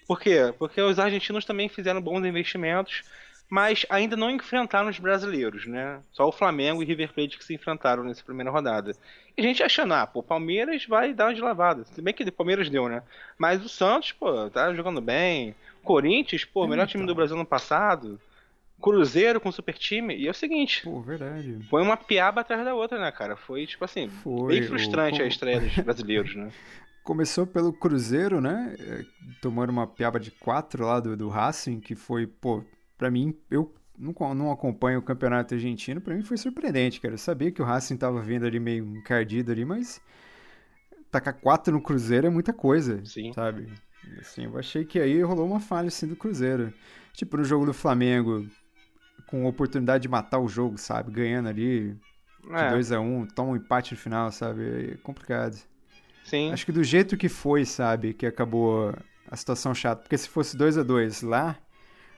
[0.07, 0.55] Por quê?
[0.59, 3.03] Porque os argentinos também fizeram bons investimentos,
[3.49, 6.01] mas ainda não enfrentaram os brasileiros, né?
[6.13, 8.95] Só o Flamengo e River Plate que se enfrentaram nessa primeira rodada.
[9.37, 11.85] E a gente achando, ah, pô, o Palmeiras vai dar uma de lavada.
[11.85, 13.03] Se bem que o Palmeiras deu, né?
[13.39, 15.55] Mas o Santos, pô, tá jogando bem.
[15.83, 17.17] Corinthians, pô, melhor time do então.
[17.17, 18.21] Brasil no passado.
[18.85, 20.83] Cruzeiro com super time, e é o seguinte.
[20.85, 21.59] Pô, verdade.
[21.71, 23.35] Foi uma piaba atrás da outra, né, cara?
[23.35, 25.25] Foi, tipo assim, foi, bem frustrante o...
[25.25, 26.51] a estreia dos brasileiros, né?
[27.03, 28.77] Começou pelo Cruzeiro, né?
[28.79, 29.05] É,
[29.41, 32.63] tomando uma piaba de quatro lá do, do Racing, que foi, pô,
[32.99, 37.15] pra mim, eu não, não acompanho o campeonato argentino, pra mim foi surpreendente, cara.
[37.15, 39.99] Eu sabia que o Racing tava vindo ali meio encardido ali, mas
[41.11, 43.33] tacar quatro no Cruzeiro é muita coisa, Sim.
[43.33, 43.73] sabe?
[44.19, 46.73] Assim, eu achei que aí rolou uma falha assim do Cruzeiro.
[47.15, 48.47] Tipo, no jogo do Flamengo,
[49.35, 51.11] com oportunidade de matar o jogo, sabe?
[51.11, 51.97] Ganhando ali
[52.45, 54.93] de 2x1, um, toma um empate no final, sabe?
[54.93, 55.57] É complicado.
[56.23, 56.53] Sim.
[56.53, 58.95] Acho que do jeito que foi, sabe, que acabou
[59.29, 60.03] a situação chata.
[60.03, 61.57] Porque se fosse 2 a 2 lá,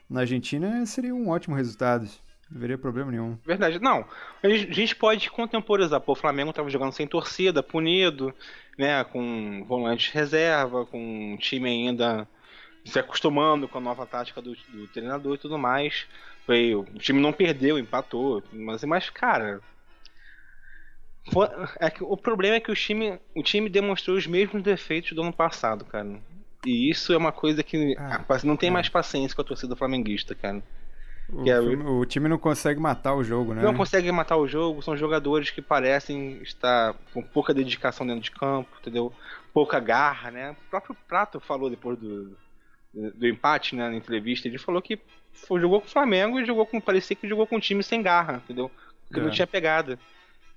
[0.07, 2.07] na Argentina, seria um ótimo resultado.
[2.51, 3.35] Não haveria problema nenhum.
[3.43, 3.79] Verdade.
[3.79, 4.05] Não,
[4.43, 5.99] a gente pode contemporizar.
[5.99, 8.31] Pô, o Flamengo estava jogando sem torcida, punido,
[8.77, 9.03] né?
[9.05, 12.27] Com volante reserva, com um time ainda
[12.85, 16.05] se acostumando com a nova tática do, do treinador e tudo mais.
[16.47, 18.41] Foi, o time não perdeu, empatou.
[18.53, 19.59] Mas, mas cara.
[21.31, 21.45] Foi,
[21.81, 25.21] é que, o problema é que o time, o time demonstrou os mesmos defeitos do
[25.21, 26.21] ano passado, cara.
[26.65, 28.71] E isso é uma coisa que ah, não tem é.
[28.71, 30.63] mais paciência com a torcida flamenguista, cara.
[31.29, 33.61] O, é, o, time não consegue matar o jogo, né?
[33.61, 38.31] Não consegue matar o jogo, são jogadores que parecem estar com pouca dedicação dentro de
[38.31, 39.11] campo, entendeu?
[39.53, 40.51] Pouca garra, né?
[40.51, 42.37] O próprio Prato falou depois do,
[42.93, 44.99] do empate, né, na entrevista, ele falou que
[45.33, 46.81] foi, jogou com o Flamengo e jogou com.
[46.81, 48.71] Parecia que jogou com um time sem garra, entendeu?
[49.11, 49.23] Que é.
[49.23, 49.99] não tinha pegada.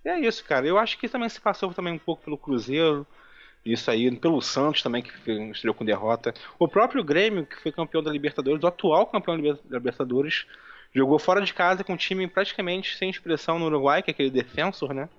[0.05, 0.67] E é isso, cara.
[0.67, 3.07] Eu acho que também se passou também um pouco pelo Cruzeiro.
[3.65, 5.13] Isso aí, pelo Santos também, que
[5.53, 6.33] estreou com derrota.
[6.59, 10.47] O próprio Grêmio, que foi campeão da Libertadores, o atual campeão da Libertadores,
[10.95, 14.31] jogou fora de casa com um time praticamente sem expressão no Uruguai, que é aquele
[14.31, 15.11] defensor, né?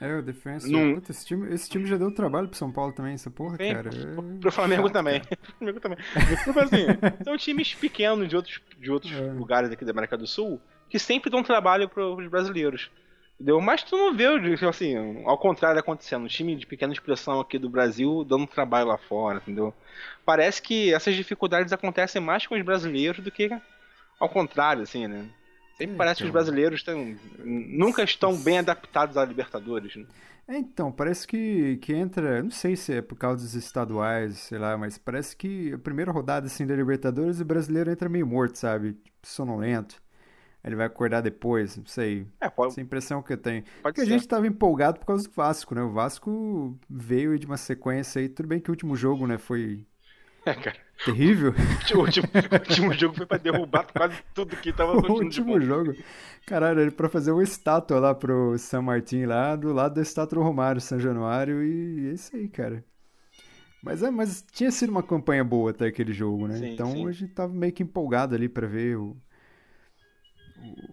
[0.00, 0.70] É, o Defensor.
[0.70, 0.94] Num...
[0.94, 3.74] Puta, esse, time, esse time já deu trabalho pro São Paulo também, essa porra, Sim,
[3.74, 3.90] cara.
[3.90, 5.22] Pro, pro Flamengo também.
[5.58, 5.98] Flamengo também.
[6.44, 6.86] Tipo assim,
[7.24, 9.32] são times pequenos de outros, de outros é.
[9.32, 12.90] lugares aqui da América do Sul que sempre dão trabalho pros brasileiros.
[13.34, 13.60] Entendeu?
[13.60, 14.26] Mas tu não vê,
[14.68, 16.24] assim, ao contrário acontecendo.
[16.24, 19.72] Um time de pequena expressão aqui do Brasil dando trabalho lá fora, entendeu?
[20.24, 23.48] Parece que essas dificuldades acontecem mais com os brasileiros do que
[24.18, 25.26] ao contrário, assim, né?
[25.78, 26.24] Sempre é, parece então...
[26.24, 26.32] que os então.
[26.32, 30.04] brasileiros tão, nunca estão bem adaptados à Libertadores, né?
[30.48, 34.58] É, então, parece que, que entra, não sei se é por causa dos estaduais, sei
[34.58, 38.56] lá, mas parece que a primeira rodada assim da Libertadores o brasileiro entra meio morto,
[38.56, 38.94] sabe?
[38.94, 40.02] Tipo, sonolento.
[40.64, 42.26] Ele vai acordar depois, não sei.
[42.40, 42.72] É, pode...
[42.72, 43.62] Essa impressão que eu tenho.
[43.62, 44.06] Pode Porque ser.
[44.06, 45.82] a gente estava empolgado por causa do Vasco, né?
[45.82, 49.86] O Vasco veio de uma sequência aí, tudo bem que o último jogo, né, foi
[50.48, 50.76] é, cara.
[51.04, 51.54] Terrível.
[51.94, 55.94] O último, o último jogo foi pra derrubar quase tudo que tava O último jogo.
[56.46, 60.38] Caralho, ele pra fazer uma estátua lá pro San Martin lá, do lado da estátua
[60.38, 62.84] do Romário, São Januário, e é isso aí, cara.
[63.82, 66.56] Mas, é, mas tinha sido uma campanha boa até aquele jogo, né?
[66.56, 67.06] Sim, então sim.
[67.06, 69.16] a gente tava meio que empolgado ali pra ver o,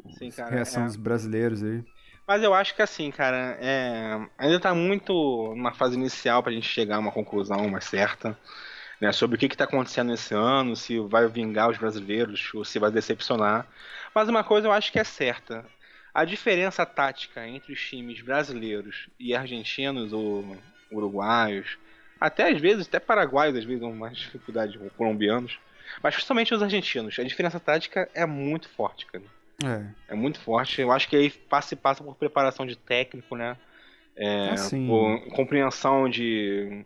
[0.03, 0.85] o sim, cara, a reação é.
[0.85, 1.83] dos brasileiros aí.
[2.27, 4.27] Mas eu acho que assim, cara, é...
[4.37, 5.13] ainda tá muito
[5.55, 8.37] numa fase inicial pra gente chegar a uma conclusão mais certa
[8.99, 12.79] né, sobre o que está acontecendo esse ano, se vai vingar os brasileiros ou se
[12.79, 13.67] vai decepcionar.
[14.13, 15.65] Mas uma coisa eu acho que é certa:
[16.13, 20.57] a diferença tática entre os times brasileiros e argentinos ou
[20.91, 21.77] uruguaios,
[22.19, 25.59] até às vezes, até paraguaios, às vezes, mais dificuldade, ou colombianos,
[26.01, 29.23] mas principalmente os argentinos, a diferença tática é muito forte, cara.
[29.63, 30.13] É.
[30.13, 30.81] é muito forte.
[30.81, 33.55] Eu acho que aí passa e passa por preparação de técnico, né?
[34.15, 34.87] É, assim...
[34.87, 36.85] por compreensão de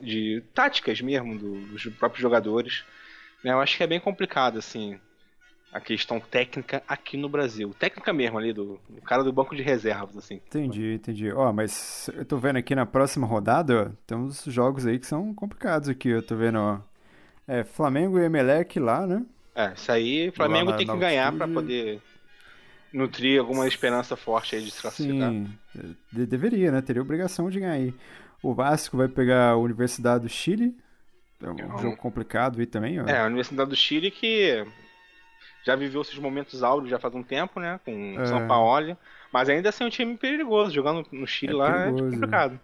[0.00, 2.84] de táticas mesmo do, dos próprios jogadores.
[3.42, 3.52] Né?
[3.52, 4.98] Eu acho que é bem complicado, assim,
[5.72, 7.74] a questão técnica aqui no Brasil.
[7.78, 10.36] Técnica mesmo ali, do, do cara do banco de reservas, assim.
[10.46, 11.32] Entendi, entendi.
[11.32, 14.98] Ó, oh, mas eu tô vendo aqui na próxima rodada, ó, tem uns jogos aí
[14.98, 16.80] que são complicados aqui, eu tô vendo, ó.
[17.48, 19.24] É, Flamengo e Emelec lá, né?
[19.54, 22.00] É, isso aí, Flamengo na, tem que ganhar para poder
[22.92, 25.30] nutrir alguma esperança forte aí de se classificar.
[25.30, 25.48] Sim,
[26.12, 26.80] de deveria, né?
[26.80, 27.94] Teria obrigação de ganhar aí.
[28.46, 30.76] O Vasco vai pegar a Universidade do Chile.
[31.42, 33.04] É um é jogo complicado aí também, ó.
[33.04, 34.64] É, a Universidade do Chile que
[35.64, 37.80] já viveu seus momentos áureos já faz um tempo, né?
[37.84, 38.26] Com o é.
[38.26, 38.96] São Paulo.
[39.32, 40.70] Mas ainda assim é um time perigoso.
[40.70, 42.06] Jogando no Chile é lá perigoso.
[42.06, 42.60] é complicado.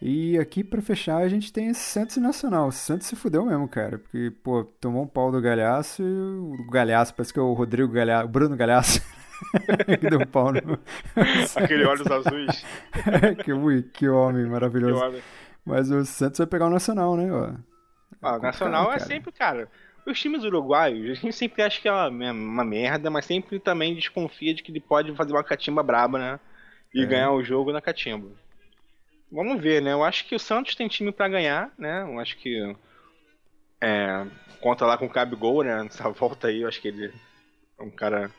[0.00, 2.68] E aqui, pra fechar, a gente tem Santos Nacional.
[2.68, 3.98] O Santos se fudeu mesmo, cara.
[3.98, 7.92] Porque, pô, tomou um pau do Galhaço e o Galhaço, parece que é o Rodrigo
[7.92, 9.02] Galhaço, o Bruno Galhaço.
[10.00, 10.78] que deu pau no...
[11.56, 12.64] Aquele olhos azuis.
[13.44, 15.00] que, ui, que homem maravilhoso.
[15.00, 15.22] Que homem.
[15.64, 17.32] Mas o Santos vai pegar o Nacional, né?
[17.32, 17.52] Ó.
[18.20, 19.00] Ah, o Nacional é cara.
[19.00, 19.68] sempre, cara.
[20.06, 23.94] Os times uruguaios, a gente sempre acha que é uma, uma, merda, mas sempre também
[23.94, 26.40] desconfia de que ele pode fazer uma catimba braba, né?
[26.92, 27.06] E é.
[27.06, 28.28] ganhar o jogo na catimba.
[29.30, 29.92] Vamos ver, né?
[29.92, 32.02] Eu acho que o Santos tem time para ganhar, né?
[32.02, 32.76] Eu acho que.
[33.80, 34.26] É,
[34.60, 35.84] conta lá com o Gabigol, né?
[35.84, 37.12] Nessa volta aí, eu acho que ele
[37.78, 38.30] É um cara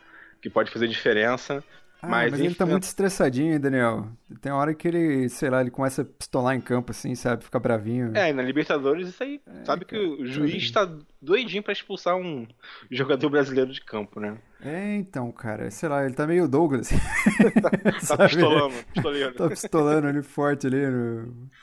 [0.43, 1.63] que pode fazer diferença.
[2.01, 4.09] Ah, mas, mas, ele tá muito estressadinho, Daniel.
[4.41, 7.45] Tem hora que ele, sei lá, ele começa a pistolar em campo, assim, sabe?
[7.45, 8.11] Fica bravinho.
[8.13, 10.85] É, e na Libertadores isso aí, é, sabe cara, que o juiz tá
[11.21, 12.45] doidinho pra expulsar um
[12.91, 14.37] jogador brasileiro de campo, né?
[14.59, 16.89] É, então, cara, sei lá, ele tá meio Douglas.
[17.61, 17.69] tá,
[18.17, 19.33] tá pistolando, pistoleiro.
[19.35, 20.81] tá pistolando ali forte ali,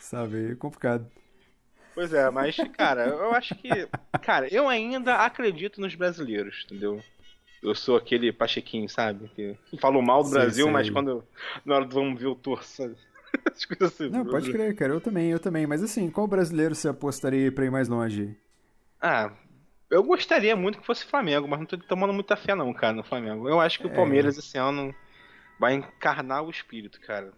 [0.00, 0.52] sabe?
[0.52, 1.06] É complicado.
[1.94, 3.68] Pois é, mas, cara, eu acho que.
[4.22, 7.02] Cara, eu ainda acredito nos brasileiros, entendeu?
[7.62, 9.30] Eu sou aquele Pachequinho, sabe?
[9.34, 10.72] Que falou mal do sim, Brasil, sim.
[10.72, 11.24] mas quando.
[11.64, 12.94] Na hora do vamos ver o torço,
[13.46, 14.08] As coisas assim.
[14.08, 14.92] Não, pode crer, cara.
[14.92, 15.66] Eu também, eu também.
[15.66, 18.36] Mas assim, qual brasileiro você apostaria pra ir mais longe?
[19.00, 19.32] Ah,
[19.90, 23.02] eu gostaria muito que fosse Flamengo, mas não tô tomando muita fé, não, cara, no
[23.02, 23.48] Flamengo.
[23.48, 23.94] Eu acho que o é.
[23.94, 24.94] Palmeiras esse ano
[25.58, 27.32] vai encarnar o espírito, cara.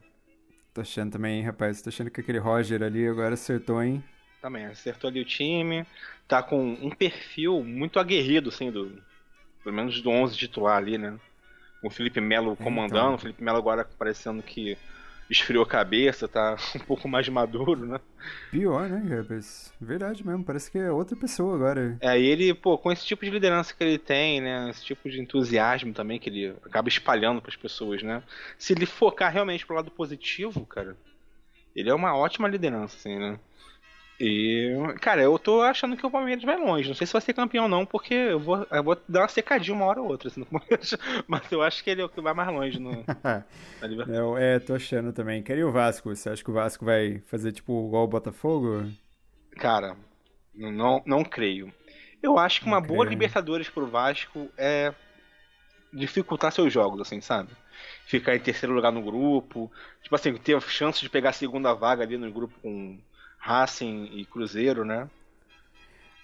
[0.75, 1.83] Tô achando também, rapaz.
[1.83, 4.03] Tô achando que aquele Roger ali agora acertou, hein?
[4.41, 5.87] Também, acertou ali o time.
[6.27, 8.99] Tá com um perfil muito aguerrido, assim, do,
[9.63, 11.19] pelo menos do 11 titular ali, né?
[11.83, 13.15] O Felipe Melo comandando, então.
[13.15, 14.77] o Felipe Melo agora parecendo que
[15.33, 18.01] esfriou a cabeça, tá um pouco mais maduro, né?
[18.51, 19.73] Pior, né, rapaz?
[19.81, 21.97] Verdade mesmo, parece que é outra pessoa agora.
[22.01, 24.71] É, e ele, pô, com esse tipo de liderança que ele tem, né?
[24.71, 28.23] Esse tipo de entusiasmo também que ele acaba espalhando para as pessoas, né?
[28.59, 30.97] Se ele focar realmente pro lado positivo, cara,
[31.75, 33.39] ele é uma ótima liderança, assim, né?
[34.25, 36.89] E, cara, eu tô achando que o Palmeiras vai longe.
[36.89, 39.75] Não sei se vai ser campeão, não, porque eu vou, eu vou dar uma secadinha
[39.75, 40.29] uma hora ou outra.
[40.29, 40.47] Assim,
[41.27, 42.93] mas eu acho que ele é o que vai mais longe no,
[43.25, 43.45] na
[43.89, 44.41] Libertadores.
[44.41, 45.43] É, tô achando também.
[45.43, 46.15] Queria o Vasco.
[46.15, 48.89] Você acha que o Vasco vai fazer tipo igual o Botafogo?
[49.57, 49.97] Cara,
[50.55, 51.75] não, não creio.
[52.23, 53.19] Eu acho que uma não boa creio.
[53.19, 54.95] Libertadores pro Vasco é
[55.93, 57.51] dificultar seus jogos, assim, sabe?
[58.07, 59.69] Ficar em terceiro lugar no grupo.
[60.01, 63.01] Tipo assim, ter a chance de pegar a segunda vaga ali no grupo com
[63.43, 65.11] Racing e Cruzeiro, né?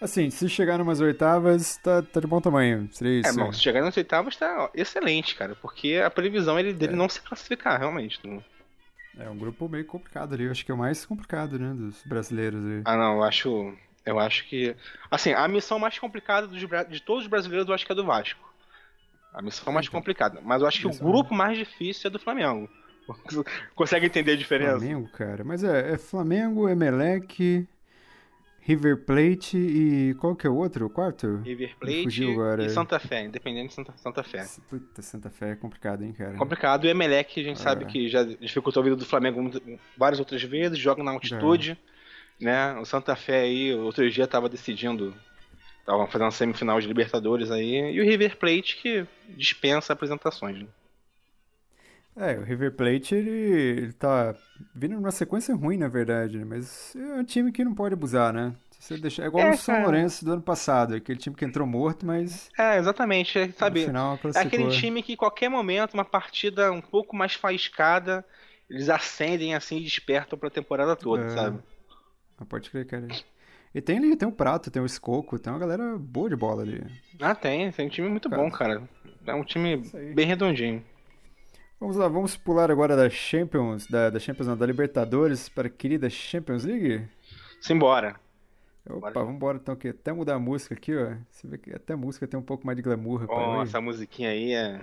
[0.00, 2.88] Assim, se chegar numas oitavas, tá, tá de bom tamanho.
[2.92, 3.28] Seria isso.
[3.28, 5.56] É, bom, se chegar nas oitavas tá excelente, cara.
[5.56, 6.96] Porque a previsão é dele é.
[6.96, 8.20] não se classificar, realmente.
[8.24, 8.42] Não...
[9.18, 10.44] É um grupo meio complicado ali.
[10.44, 11.74] Eu acho que é o mais complicado, né?
[11.74, 12.82] Dos brasileiros aí.
[12.84, 13.74] Ah, não, eu acho.
[14.06, 14.76] Eu acho que.
[15.10, 18.04] Assim, a missão mais complicada dos, de todos os brasileiros eu acho que é do
[18.04, 18.48] Vasco.
[19.34, 20.40] A missão mais então, complicada.
[20.40, 22.70] Mas eu acho que o grupo mais difícil é do Flamengo.
[23.74, 24.78] Consegue entender a diferença?
[24.78, 25.44] Flamengo, cara.
[25.44, 27.66] Mas é, é Flamengo, Emelec,
[28.60, 30.86] River Plate e qual que é o outro?
[30.86, 31.38] O quarto?
[31.38, 32.24] River Plate
[32.64, 34.46] e Santa Fé, independente de Santa, Santa Fé.
[34.68, 36.36] Puta, Santa Fé é complicado, hein, cara?
[36.36, 36.84] Complicado.
[36.84, 37.62] E o Emelec, a gente ah.
[37.62, 39.50] sabe que já dificultou a vida do Flamengo
[39.96, 41.78] várias outras vezes, joga na altitude.
[42.40, 42.44] É.
[42.44, 42.78] Né?
[42.78, 45.14] O Santa Fé aí, outro dia tava decidindo
[45.88, 47.94] Tava fazendo semifinal de Libertadores aí.
[47.94, 50.58] E o River Plate que dispensa apresentações.
[50.58, 50.66] Né?
[52.18, 54.34] É, o River Plate, ele, ele tá
[54.74, 56.44] vindo numa sequência ruim, na verdade, né?
[56.44, 58.54] mas é um time que não pode abusar, né?
[58.70, 59.86] Se você deixar, é igual é, o São cara.
[59.86, 62.48] Lourenço do ano passado, aquele time que entrou morto, mas.
[62.58, 63.38] É, exatamente.
[63.38, 63.84] É, sabe?
[63.84, 68.24] Final, é aquele time que, em qualquer momento, uma partida um pouco mais faiscada,
[68.68, 71.28] eles acendem assim e despertam pra temporada toda, é.
[71.30, 71.58] sabe?
[72.48, 73.08] Pode crer, cara.
[73.74, 76.62] E tem ali, tem o Prato, tem o Escoco, tem uma galera boa de bola
[76.62, 76.82] ali.
[77.20, 78.42] Ah, tem, tem um time muito cara.
[78.42, 78.88] bom, cara.
[79.26, 79.76] É um time
[80.14, 80.84] bem redondinho.
[81.80, 85.70] Vamos lá, vamos pular agora da Champions, da, da Champions não, da Libertadores para a
[85.70, 87.06] querida Champions League?
[87.60, 88.16] Simbora.
[88.90, 91.14] Opa, vamos embora então, que até mudar a música aqui, ó.
[91.30, 93.58] Você vê que até a música tem um pouco mais de glamour, rapaz.
[93.58, 94.80] Oh, essa musiquinha aí é.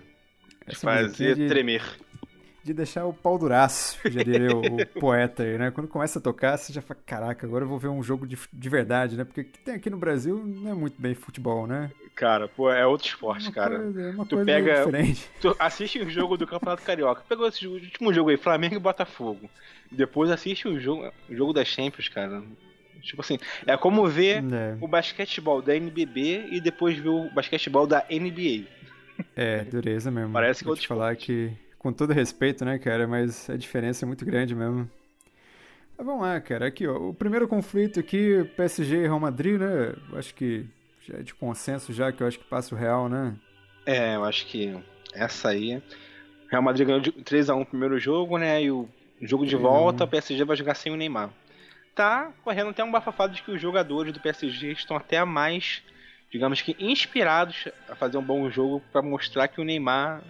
[0.67, 1.47] De fazer de...
[1.49, 1.83] tremer
[2.65, 5.69] de deixar o pau duraço, já diria o, o, poeta aí, né?
[5.69, 8.35] Quando começa a tocar, você já fala, caraca, agora eu vou ver um jogo de,
[8.51, 9.23] de verdade, né?
[9.23, 11.91] Porque o que tem aqui no Brasil não é muito bem futebol, né?
[12.15, 13.77] Cara, pô, é outro esporte, cara.
[13.77, 15.29] Coisa, é uma tu coisa pega, diferente.
[15.39, 19.47] Tu assiste o jogo do Campeonato Carioca, pegou esse último jogo aí, Flamengo e Botafogo.
[19.91, 22.41] Depois assiste o jogo, o jogo da Champions, cara.
[23.03, 24.75] Tipo assim, é como ver é.
[24.81, 28.65] o basquetebol da NBB e depois ver o basquetebol da NBA.
[29.35, 30.33] É, dureza mesmo.
[30.33, 31.53] Parece que Vou te falar que
[31.85, 33.07] com todo respeito, né, cara?
[33.07, 34.89] Mas a diferença é muito grande mesmo.
[35.95, 36.65] Mas vamos lá, cara.
[36.65, 36.97] Aqui, ó.
[36.97, 39.93] O primeiro conflito aqui, PSG e Real Madrid, né?
[40.11, 40.65] Eu acho que
[41.07, 43.35] já é de consenso já, que eu acho que passa o Real, né?
[43.85, 44.75] É, eu acho que
[45.13, 45.79] essa aí.
[46.49, 48.63] Real Madrid ganhou de 3x1 o primeiro jogo, né?
[48.63, 48.89] E o
[49.21, 51.29] jogo de volta, o PSG vai jogar sem o Neymar.
[51.93, 55.83] Tá correndo até um bafafado de que os jogadores do PSG estão até mais,
[56.31, 60.23] digamos que, inspirados a fazer um bom jogo para mostrar que o Neymar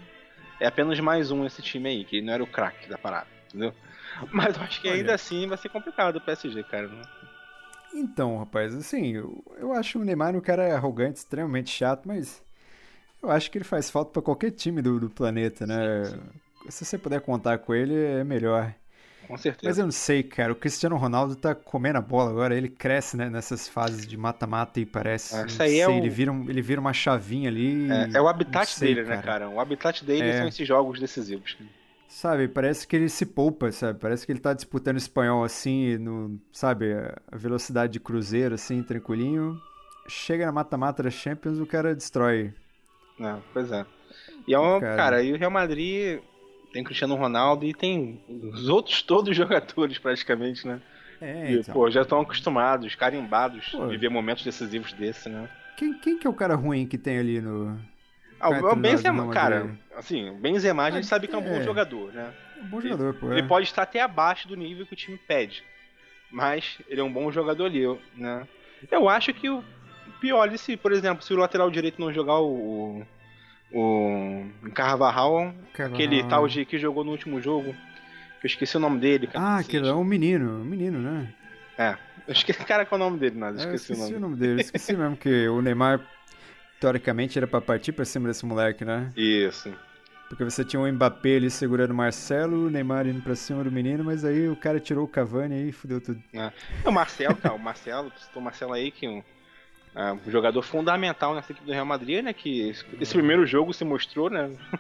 [0.60, 3.74] é apenas mais um esse time aí, que não era o craque da parada, entendeu?
[4.32, 4.98] Mas eu acho que Olha.
[4.98, 6.88] ainda assim vai ser complicado o PSG, cara.
[6.88, 7.02] Né?
[7.94, 12.44] Então, rapaz, assim, eu, eu acho o Neymar um cara arrogante, extremamente chato, mas
[13.22, 16.04] eu acho que ele faz falta para qualquer time do, do planeta, né?
[16.06, 16.70] Sim, sim.
[16.70, 18.74] Se você puder contar com ele, é melhor.
[19.28, 19.70] Com certeza.
[19.70, 20.52] Mas eu não sei, cara.
[20.52, 22.56] O Cristiano Ronaldo tá comendo a bola agora.
[22.56, 25.36] Ele cresce, né, nessas fases de mata-mata e parece.
[25.36, 27.90] Ah, isso aí é sei, o- ele, vira um- ele vira uma chavinha ali.
[27.92, 29.50] É, é o habitat sei, dele, né, cara?
[29.50, 30.38] O habitat dele É.
[30.40, 31.58] são esses jogos decisivos.
[32.08, 34.00] Sabe, parece que ele se poupa, sabe?
[34.00, 39.60] Parece que ele tá disputando espanhol assim, no, sabe, a velocidade de cruzeiro, assim, tranquilinho.
[40.08, 42.54] Chega na mata-mata da Champions, o cara destrói.
[43.20, 43.86] É, pois é.
[44.48, 44.96] E é um, Cara.
[44.96, 46.20] cara, e o Real Madrid
[46.76, 50.82] tem Cristiano Ronaldo e tem os outros todos os jogadores praticamente, né?
[51.22, 51.74] É, E, então.
[51.74, 53.88] pô, já estão acostumados, carimbados, Pô.
[53.88, 55.50] de ver momentos decisivos desse, né?
[55.78, 57.80] Quem, quem que é o cara ruim que tem ali no.
[58.38, 61.42] Ah, Cara, o- Benzema, cara, assim, o Benzema a gente Ah, sabe que é um
[61.42, 61.64] bom é.
[61.64, 62.34] jogador, né?
[62.58, 63.32] É um bom jogador, pô.
[63.32, 63.48] Ele é.
[63.48, 65.64] pode estar até abaixo do nível que o time pede.
[66.30, 67.86] Mas ele é um bom jogador ali,
[68.18, 68.46] né?
[68.92, 69.64] Eu acho que o
[70.20, 73.02] Pioli, se, por exemplo, se o lateral direito não jogar o.
[73.72, 74.46] O.
[74.74, 75.94] Carvajal, Carvajal.
[75.96, 79.46] aquele tal de que jogou no último jogo, eu esqueci o nome dele, cara.
[79.46, 81.34] Ah, aquele é um menino, um menino, né?
[81.78, 81.98] É.
[82.28, 84.20] Eu esqueci, cara, qual é o nome dele, nada, É, eu esqueci, esqueci o o
[84.20, 84.32] nome.
[84.36, 84.62] nome dele.
[84.62, 86.00] Esqueci mesmo que o Neymar,
[86.80, 89.12] teoricamente, era pra partir pra cima desse moleque, né?
[89.16, 89.72] Isso.
[90.30, 93.72] Porque você tinha o Mbappé ali segurando o Marcelo, o Neymar indo pra cima do
[93.72, 96.20] menino, mas aí o cara tirou o Cavani e fudeu tudo.
[96.34, 96.52] É
[96.84, 99.24] o Marcelo, cara, o Marcelo, citou o Marcelo aí, que é
[99.96, 102.34] um, é um jogador fundamental nessa equipe do Real Madrid, né?
[102.34, 104.52] Que esse, esse primeiro jogo se mostrou, né?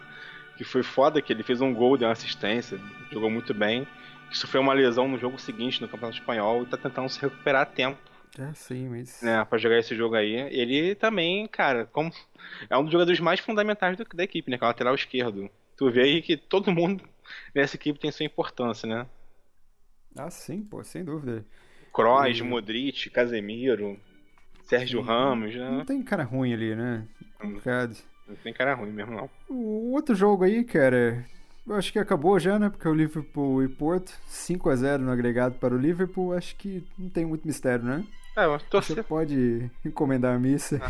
[0.58, 2.80] Que foi foda, que ele fez um gol, deu uma assistência,
[3.12, 3.86] jogou muito bem.
[4.30, 7.64] Que sofreu uma lesão no jogo seguinte no Campeonato Espanhol e tá tentando se recuperar
[7.64, 8.00] a tempo,
[8.40, 9.22] É, sim, mas.
[9.22, 9.44] né?
[9.44, 10.34] Pra jogar esse jogo aí.
[10.34, 12.10] Ele também, cara, como
[12.70, 14.58] é um dos jogadores mais fundamentais do- da equipe, né?
[14.58, 15.50] Que é o lateral esquerdo.
[15.76, 17.04] Tu vê aí que todo mundo
[17.54, 19.06] nessa equipe tem sua importância, né?
[20.18, 21.46] Ah, sim, pô, sem dúvida.
[21.94, 24.00] Kroos, E- Modric, Casemiro,
[24.66, 25.02] Sérgio.
[25.02, 25.84] Ramos, Não né?
[25.86, 27.04] tem cara ruim ali, né?
[27.40, 27.96] Complicado.
[28.28, 29.30] Não tem cara ruim mesmo, não.
[29.50, 31.24] O outro jogo aí, cara,
[31.68, 32.70] eu acho que acabou já, né?
[32.70, 36.84] Porque o Liverpool e Porto, 5 a 0 no agregado para o Liverpool, acho que
[36.98, 38.04] não tem muito mistério, né?
[38.36, 39.04] É, mas Você torcer.
[39.04, 40.82] pode encomendar a missa.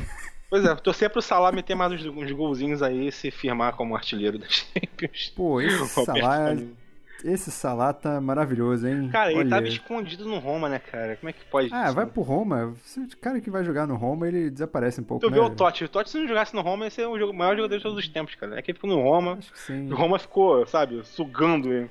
[0.50, 3.96] Pois é, torcer pro Salah meter mais uns, uns golzinhos aí e se firmar como
[3.96, 5.34] artilheiro da Champions.
[5.36, 6.78] Pô, esse Salah, Firmino.
[7.26, 9.10] Esse Salah tá maravilhoso, hein?
[9.12, 9.50] Cara, ele Olha.
[9.50, 11.16] tava escondido no Roma, né, cara?
[11.18, 11.70] Como é que pode?
[11.74, 11.96] Ah, isso?
[11.96, 12.74] vai pro Roma.
[12.98, 15.38] O cara que vai jogar no Roma, ele desaparece um pouco, Tu né?
[15.38, 15.84] vê o Totti.
[15.84, 18.08] O Totti, se não jogasse no Roma, ia ser o maior jogador de todos os
[18.08, 18.58] tempos, cara.
[18.58, 19.34] É que ele ficou no Roma.
[19.40, 19.92] Acho que sim.
[19.92, 21.90] O Roma ficou, sabe, sugando ele,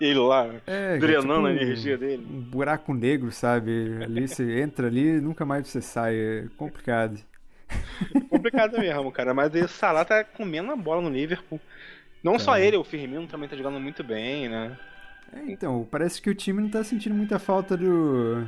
[0.00, 2.26] ele lá, É, drenando a tipo, energia dele.
[2.30, 3.98] Um buraco negro, sabe?
[4.02, 6.16] Ali você entra ali e nunca mais você sai.
[6.16, 7.18] É complicado.
[8.28, 9.32] Complicado mesmo, cara.
[9.32, 11.60] Mas esse Salah tá comendo a bola no Liverpool.
[12.22, 12.60] Não só Tá.
[12.60, 14.78] ele, o Firmino também tá jogando muito bem, né?
[15.32, 18.46] É, então, parece que o time não tá sentindo muita falta do.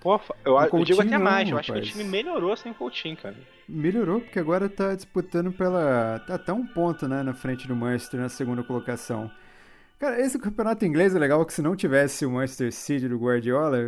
[0.00, 1.92] Pô, eu, eu Coutinho digo até não, mais, eu acho que o rapaz.
[1.92, 3.36] time melhorou sem o Coutinho, cara.
[3.68, 6.20] Melhorou, porque agora tá disputando pela.
[6.26, 9.30] Tá até um ponto, né, na frente do Manchester na segunda colocação.
[9.98, 13.78] Cara, esse campeonato inglês é legal que se não tivesse o Manchester City do Guardiola,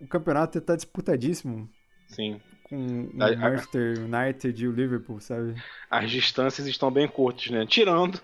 [0.00, 1.68] o campeonato tá disputadíssimo
[2.06, 2.40] Sim.
[2.62, 5.54] com o A- a- Manchester United e o Liverpool, sabe?
[5.90, 7.66] As distâncias estão bem curtas, né?
[7.66, 8.20] Tirando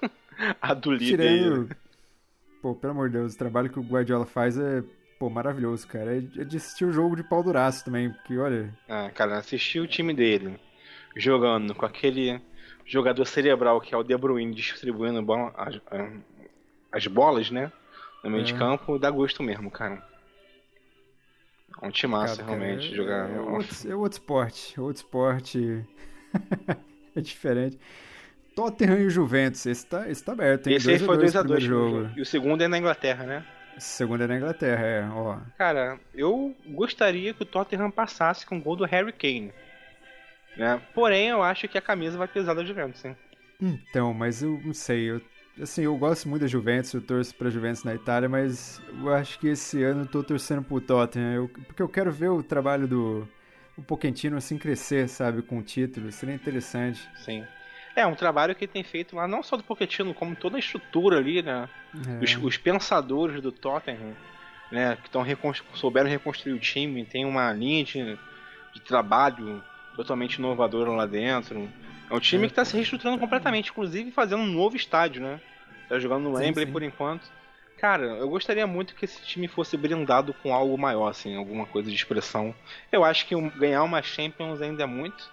[0.60, 1.16] a do líder.
[1.16, 1.76] Tirando.
[2.62, 4.82] Pô, pelo amor de Deus, o trabalho que o Guardiola faz é,
[5.18, 6.14] pô, maravilhoso, cara.
[6.14, 8.72] É é de assistir o jogo de pau duraço também, porque olha.
[8.88, 10.58] Ah, cara, assistir o time dele
[11.16, 12.40] jogando com aquele
[12.86, 15.80] jogador cerebral que é o De Bruyne distribuindo bola- as,
[16.92, 17.70] as bolas, né?
[18.22, 18.44] No meio É.
[18.44, 20.02] de campo, dá gosto mesmo, cara.
[21.82, 23.30] É um timaço, cara, cara, realmente, é, jogar.
[23.30, 24.80] É outro, é outro esporte.
[24.80, 25.84] Outro esporte.
[27.14, 27.78] é diferente.
[28.54, 29.66] Tottenham e Juventus.
[29.66, 30.76] Esse tá, esse tá aberto, hein?
[30.76, 32.18] Esse aí foi 2 a 2x2 2 primeiro jogo.
[32.18, 33.44] E o segundo é na Inglaterra, né?
[33.78, 35.08] Segundo é na Inglaterra, é.
[35.08, 35.38] Ó.
[35.58, 39.52] Cara, eu gostaria que o Tottenham passasse com o gol do Harry Kane.
[40.56, 40.80] Né?
[40.94, 43.16] Porém, eu acho que a camisa vai pesar da Juventus, hein?
[43.60, 45.10] Então, mas eu não sei.
[45.10, 45.20] Eu,
[45.60, 49.38] assim, eu gosto muito da Juventus, eu torço pra Juventus na Itália, mas eu acho
[49.38, 51.34] que esse ano eu tô torcendo pro Tottenham.
[51.34, 53.29] eu- porque eu quero ver o trabalho do
[53.76, 56.12] o Pochettino assim crescer, sabe, com o título.
[56.12, 57.08] Seria interessante.
[57.16, 57.44] Sim.
[57.96, 60.58] É um trabalho que ele tem feito lá, não só do Pochettino, como toda a
[60.58, 61.68] estrutura ali, né?
[62.20, 62.24] É.
[62.24, 64.14] Os, os pensadores do Tottenham,
[64.70, 64.98] né?
[65.02, 68.18] Que tão reconstru- souberam reconstruir o time, tem uma linha de,
[68.72, 69.62] de trabalho
[69.94, 71.68] totalmente inovadora lá dentro.
[72.10, 72.46] É um time É.
[72.48, 75.40] que está se reestruturando completamente, inclusive fazendo um novo estádio, né?
[75.88, 77.30] Tá jogando no Wembley por enquanto.
[77.78, 81.90] Cara, eu gostaria muito que esse time fosse brindado com algo maior, assim, alguma coisa
[81.90, 82.54] de expressão.
[82.90, 85.30] Eu acho que ganhar uma Champions ainda é muito,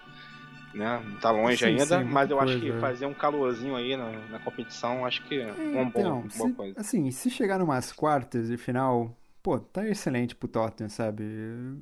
[0.74, 1.02] né?
[1.20, 2.72] Tá longe Sim, ainda, sim, mas eu acho que é.
[2.72, 6.50] fazer um calorzinho aí na, na competição, acho que é uma boa, Então, boa se-
[6.50, 6.76] coisa.
[6.76, 11.22] assim, se chegar numas quartas de final, pô, tá excelente pro Tottenham, sabe?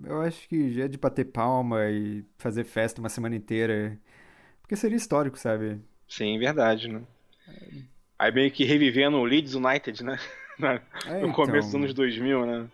[0.04, 3.98] Eu acho que já é de bater palma e fazer festa uma semana inteira.
[4.62, 5.80] Porque seria histórico, sabe?
[6.06, 7.02] Sim, verdade, né?
[8.18, 10.18] Aí meio que revivendo o Leeds United, né?
[11.04, 11.74] É, no começo dos então.
[11.74, 12.68] anos 2000, né?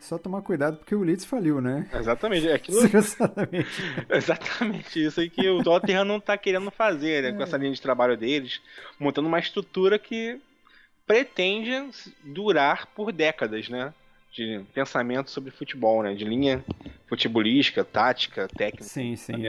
[0.00, 1.88] Só tomar cuidado porque o Leeds faliu, né?
[1.92, 2.48] Exatamente.
[2.48, 2.78] É aquilo...
[4.10, 7.28] Exatamente isso aí que o Tottenham não tá querendo fazer, né?
[7.30, 7.32] É.
[7.32, 8.60] Com essa linha de trabalho deles,
[8.98, 10.40] montando uma estrutura que
[11.06, 11.90] pretende
[12.22, 13.92] durar por décadas, né?
[14.32, 16.14] De pensamento sobre futebol, né?
[16.14, 16.64] De linha
[17.08, 18.84] futebolística, tática, técnica.
[18.84, 19.44] Sim, sim.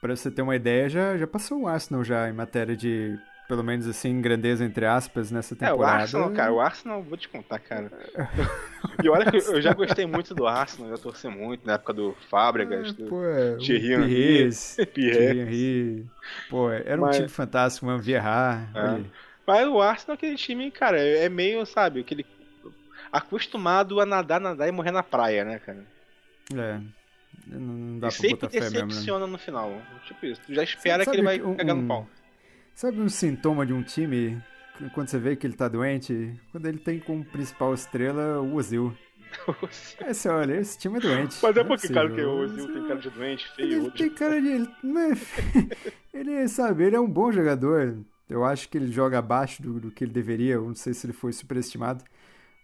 [0.00, 3.16] Pra você ter uma ideia, já, já passou o Arsenal já em matéria de
[3.52, 5.82] pelo menos assim, grandeza entre aspas nessa temporada.
[5.82, 7.92] É, o Arsenal, cara, o Arsenal, vou te contar, cara.
[9.04, 12.16] e olha que eu já gostei muito do Arsenal, já torci muito na época do
[12.30, 16.06] Fábregas, é, do pô, é, Thierry Henry.
[16.48, 17.16] Pô, era um Mas...
[17.16, 18.66] time fantástico, mano, Vieira.
[18.74, 19.04] É.
[19.46, 22.24] Mas o Arsenal, aquele time, cara, é meio, sabe, aquele
[23.12, 25.84] acostumado a nadar, nadar e morrer na praia, né, cara?
[26.56, 26.80] É.
[27.46, 28.78] Não dá e pra sempre botar fé mesmo.
[28.78, 28.86] Né?
[28.86, 29.82] decepciona no final.
[30.06, 30.40] Tipo isso.
[30.46, 32.08] Tu já espera que ele vai um, cagar no pau.
[32.74, 34.42] Sabe um sintoma de um time,
[34.94, 36.34] quando você vê que ele tá doente?
[36.50, 38.96] Quando ele tem como principal estrela o Ozil.
[40.00, 41.38] é, você olha, esse time é doente.
[41.42, 43.72] Mas é porque, é cara, que o Ozil tem cara de doente, feio.
[43.72, 44.48] Ele tem cara de...
[44.48, 44.68] Ele,
[46.12, 47.98] ele, sabe, ele é um bom jogador.
[48.28, 50.54] Eu acho que ele joga abaixo do, do que ele deveria.
[50.54, 52.04] Eu não sei se ele foi superestimado.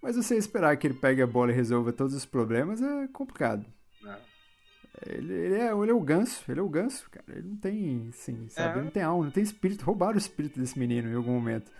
[0.02, 3.66] Mas você esperar que ele pegue a bola e resolva todos os problemas é complicado.
[5.07, 7.24] Ele, ele, é, ele é o ganso, ele é o ganso, cara.
[7.28, 8.68] Ele não tem, assim, sabe?
[8.68, 8.72] É.
[8.76, 9.84] Ele não tem alma, não tem espírito.
[9.84, 11.70] Roubaram o espírito desse menino em algum momento,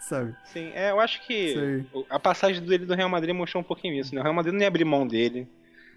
[0.00, 0.34] sabe?
[0.44, 4.14] Sim, é, eu acho que a passagem dele do Real Madrid mostrou um pouquinho isso,
[4.14, 4.20] né?
[4.20, 5.48] O Real Madrid não ia abrir mão dele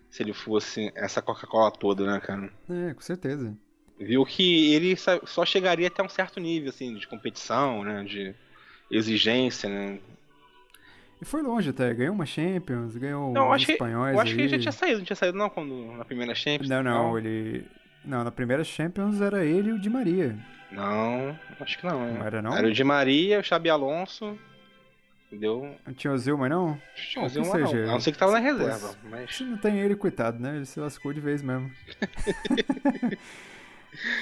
[0.09, 2.51] se ele fosse essa Coca-Cola toda, né, cara?
[2.69, 3.55] É, com certeza.
[3.97, 8.03] Viu que ele só chegaria até um certo nível, assim, de competição, né?
[8.03, 8.35] De
[8.89, 9.99] exigência, né?
[11.21, 14.15] E foi longe até, ganhou uma Champions, ganhou não, uns espanhóis.
[14.15, 14.35] Eu acho aí.
[14.35, 16.67] que ele já tinha saído, não tinha saído não quando, na primeira Champions?
[16.67, 17.65] Não, não, não, ele.
[18.03, 20.35] Não, na primeira Champions era ele e o Di Maria.
[20.71, 22.13] Não, acho que não.
[22.13, 22.57] Não era não?
[22.57, 24.35] Era o Di Maria, o Xabi Alonso.
[25.31, 25.75] Deu.
[25.85, 26.81] Não tinha o Zilma, não?
[26.95, 27.67] Tinha o Zilma, não.
[27.67, 28.95] Seja, a não ser que tava na reserva.
[29.03, 29.35] Mas...
[29.35, 30.57] Se não tem ele, coitado, né?
[30.57, 31.71] Ele se lascou de vez mesmo.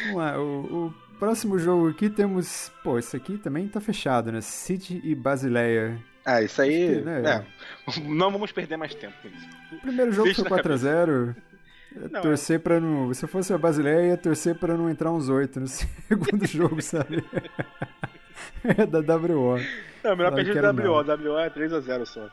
[0.04, 2.72] Vamos lá, o, o, próximo jogo aqui temos.
[2.84, 4.42] Pô, esse aqui também tá fechado, né?
[4.42, 5.98] City e Basileia.
[6.26, 6.96] Ah, isso aí.
[6.96, 7.22] Que, né?
[7.26, 9.48] é, não vamos perder mais tempo com isso.
[9.72, 11.36] O primeiro jogo Deixa foi 4x0.
[12.14, 12.60] É torcer é.
[12.60, 13.14] pra não.
[13.14, 16.82] Se eu fosse a Basileia, ia torcer pra não entrar uns 8 no segundo jogo,
[16.82, 17.24] sabe?
[18.64, 19.58] é da WO.
[20.04, 21.04] Não, melhor perder da WO.
[21.04, 22.30] WO é 3x0 só.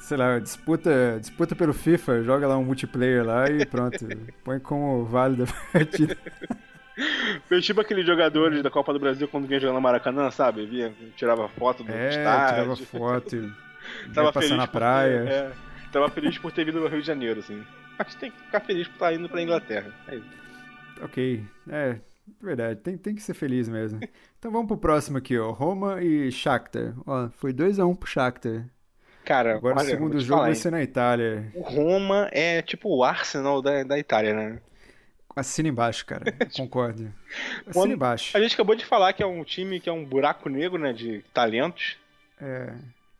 [0.00, 3.98] Sei lá, disputa, disputa pelo FIFA, joga lá um multiplayer lá e pronto.
[4.42, 6.16] põe como válido a partida.
[7.48, 10.66] Foi tipo aqueles jogadores da Copa do Brasil quando vinha jogando no Maracanã, sabe?
[10.66, 12.54] Via, tirava foto do é, estádio.
[12.54, 13.52] tirava foto
[14.14, 15.24] tava passando na praia.
[15.24, 15.52] Ter, é,
[15.92, 17.64] tava feliz por ter vindo ao Rio de Janeiro, assim.
[17.98, 19.92] Mas tem que ficar feliz por estar indo pra Inglaterra.
[20.08, 20.40] É isso.
[21.02, 21.96] Ok, é,
[22.40, 24.00] verdade, tem, tem que ser feliz mesmo.
[24.40, 25.50] Então vamos pro próximo aqui, ó.
[25.50, 26.94] Roma e Shakhtar.
[27.06, 28.64] Ó, foi 2x1 um pro Shakhtar.
[29.22, 31.52] Cara, agora olha, o segundo jogo falar, vai ser na Itália.
[31.54, 34.58] O Roma é tipo o Arsenal da, da Itália, né?
[35.34, 36.24] Assina embaixo, cara.
[36.56, 37.12] Concordo.
[37.66, 38.36] Assina embaixo.
[38.36, 40.92] A gente acabou de falar que é um time que é um buraco negro, né?
[40.92, 41.96] De talentos.
[42.40, 42.72] É.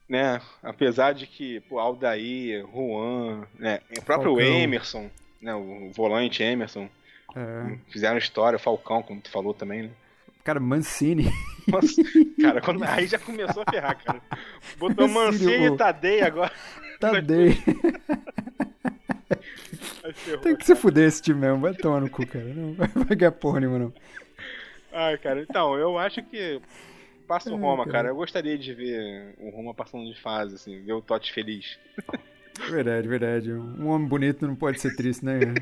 [0.09, 0.41] Né?
[0.63, 3.81] Apesar de que, pô, Aldair, Juan, né?
[3.97, 4.55] O próprio Falcão.
[4.55, 5.55] Emerson, né?
[5.55, 6.89] O volante Emerson.
[7.37, 7.79] É.
[7.91, 9.91] Fizeram história, Falcão, como tu falou também, né?
[10.43, 11.33] Cara, Mancini.
[11.69, 12.03] Nossa,
[12.41, 12.83] cara, quando...
[12.83, 14.21] aí já começou a ferrar, cara.
[14.79, 16.53] Botou Mancini e Tadei agora.
[16.99, 17.57] Tadei.
[20.43, 22.45] Tem que se fuder esse time mesmo, vai tomar no cu, cara.
[22.45, 23.93] Não vai ganhar porra nenhuma, não.
[24.93, 26.61] Ai, cara, então, eu acho que
[27.27, 28.09] passa o Roma, cara.
[28.09, 31.79] Eu gostaria de ver o Roma passando de fase, assim, ver o Totti feliz.
[32.69, 33.53] Verdade, verdade.
[33.53, 35.39] Um homem bonito não pode ser triste, né?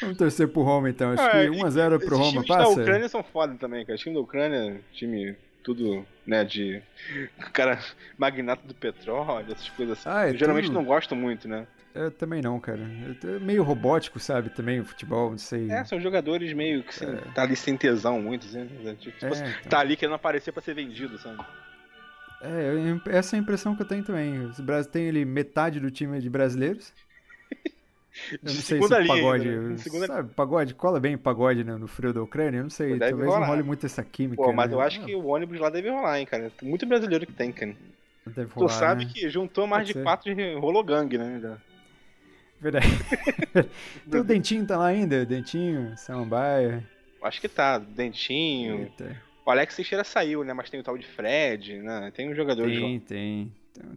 [0.00, 1.12] Vamos torcer pro Roma, então.
[1.12, 2.68] Acho ah, que 1x0 pro Roma passa.
[2.68, 3.96] Os da Ucrânia são foda também, cara.
[3.96, 6.82] O time da Ucrânia, time tudo, né, de
[7.52, 7.78] cara
[8.16, 10.08] magnata do petróleo, essas coisas assim.
[10.08, 10.74] Ah, é geralmente tudo...
[10.74, 11.66] não gosto muito, né?
[11.92, 12.80] Eu também não, cara.
[12.80, 14.48] É meio robótico, sabe?
[14.50, 15.68] Também o futebol, não sei.
[15.70, 17.32] É, são jogadores meio que assim, é.
[17.34, 18.68] tá ali sem tesão, muitos, né?
[19.00, 19.68] Tipo, é, então.
[19.68, 21.44] Tá ali querendo aparecer pra ser vendido, sabe?
[22.42, 24.46] É, essa é a impressão que eu tenho também.
[24.46, 26.92] O Brasil tem ali metade do time de brasileiros.
[28.32, 29.48] Eu não sei se o pagode.
[29.48, 29.76] Ainda, né?
[29.78, 30.06] segunda...
[30.06, 32.58] Sabe, pagode cola bem pagode no, no frio da Ucrânia?
[32.58, 32.98] Eu não sei.
[32.98, 33.40] Talvez rolar.
[33.40, 34.42] não role muito essa química.
[34.42, 34.76] Pô, mas né?
[34.76, 35.04] eu acho ah.
[35.04, 36.50] que o ônibus lá deve rolar, hein, cara.
[36.50, 37.74] Tem muito brasileiro que tem, cara.
[38.26, 39.10] Deve rolar, tu sabe né?
[39.14, 40.02] que juntou mais Pode de ser.
[40.02, 41.58] quatro de rologang, né?
[42.60, 42.86] Verdade.
[44.12, 45.24] o Dentinho tá lá ainda?
[45.24, 46.84] Dentinho, Samambaia.
[47.22, 47.78] Acho que tá.
[47.78, 48.82] Dentinho.
[48.82, 49.16] Eita.
[49.46, 50.52] O Alex Teixeira saiu, né?
[50.52, 52.12] Mas tem o tal de Fred, né?
[52.14, 53.52] Tem um jogador tem, de Tem, tem.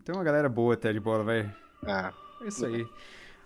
[0.06, 1.50] Tem uma galera boa até de bola, vai.
[1.86, 2.14] Ah.
[2.44, 2.86] É isso aí.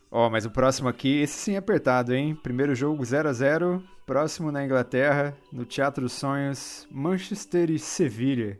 [0.09, 2.33] Ó, mas o próximo aqui, esse sim é apertado, hein?
[2.35, 8.57] Primeiro jogo 0 a 0 Próximo na Inglaterra, no Teatro dos Sonhos, Manchester e Sevilha.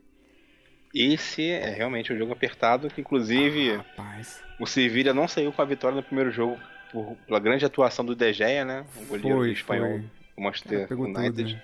[0.93, 4.21] Esse é realmente um jogo apertado, que inclusive Ah,
[4.59, 6.59] o Sevilla não saiu com a vitória no primeiro jogo
[6.91, 8.85] por, pela grande atuação do De Gea, né?
[8.97, 9.99] O goleiro Foi, espanhol foi.
[9.99, 11.31] do Manchester É, pegou United.
[11.33, 11.61] tudo, né?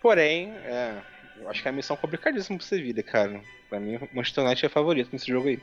[0.00, 0.94] Porém, é,
[1.40, 3.40] eu acho que é a missão complicadíssima pro Sevilla, cara.
[3.68, 5.60] Pra mim, o Manchester United é favorito nesse jogo aí.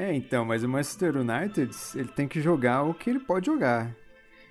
[0.00, 3.86] É, então, mas o Manchester United, ele tem que jogar o que ele pode jogar.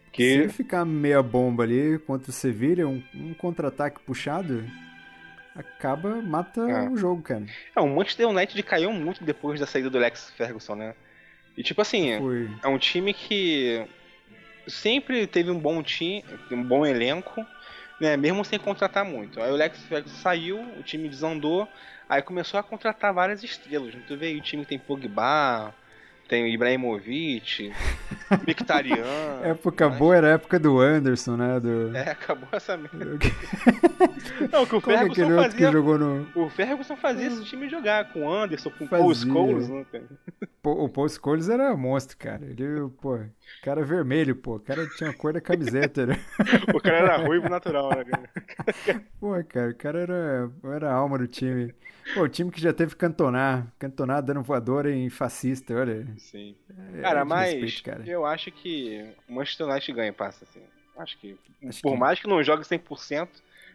[0.08, 4.66] Se Que ele ficar meia bomba ali contra o Sevilla, um, um contra-ataque puxado,
[5.56, 6.90] acaba, mata É.
[6.90, 7.46] o jogo, cara.
[7.76, 10.96] é, o Manchester United caiu muito depois da saída do Lex Ferguson, né?
[11.56, 12.50] E tipo assim, Foi.
[12.64, 13.86] é um time que
[14.68, 17.46] sempre teve um bom time, um bom elenco,
[18.00, 18.18] né?
[18.18, 19.42] Mesmo sem contratar muito.
[19.42, 21.72] Aí o Lex Ferguson saiu, o time desandou,
[22.08, 23.94] aí começou a contratar várias estrelas.
[24.06, 25.76] Tu vê aí o time tem Pogba,
[26.28, 27.72] tem o Ibrahimovic,
[28.46, 29.42] Mkhitaryan.
[29.44, 31.60] época mas- boa era a época do Anderson, né?
[31.60, 31.96] Do...
[31.96, 32.98] É, acabou essa merda.
[34.52, 35.72] Não, que o Como é Ferguson que fazia.
[35.72, 36.28] jogou no.
[36.36, 39.04] O Ferguson fazia esse time jogar com o Anderson, com o Fazia.
[39.06, 40.06] Paul Scholes, né, cara?
[40.64, 42.46] O Paul Scholes era monstro, cara.
[42.46, 43.20] Ele, pô,
[43.64, 44.56] cara vermelho, pô.
[44.56, 46.20] O cara tinha a cor da camiseta, né?
[46.76, 48.30] O cara era ruivo natural, né, cara?
[49.20, 51.74] Pô, cara, o cara era, era a alma do time.
[52.14, 53.68] Pô, o time que já teve Cantonar.
[53.80, 56.06] Cantonar dando voadora em fascista, olha.
[56.18, 56.56] Sim.
[56.98, 58.04] É Cara, mas respeito, cara.
[58.06, 60.62] eu acho que o Manchester United ganha, passa, assim.
[60.98, 61.38] Acho que,
[61.68, 63.28] Acho por que- mais que não jogue 100%,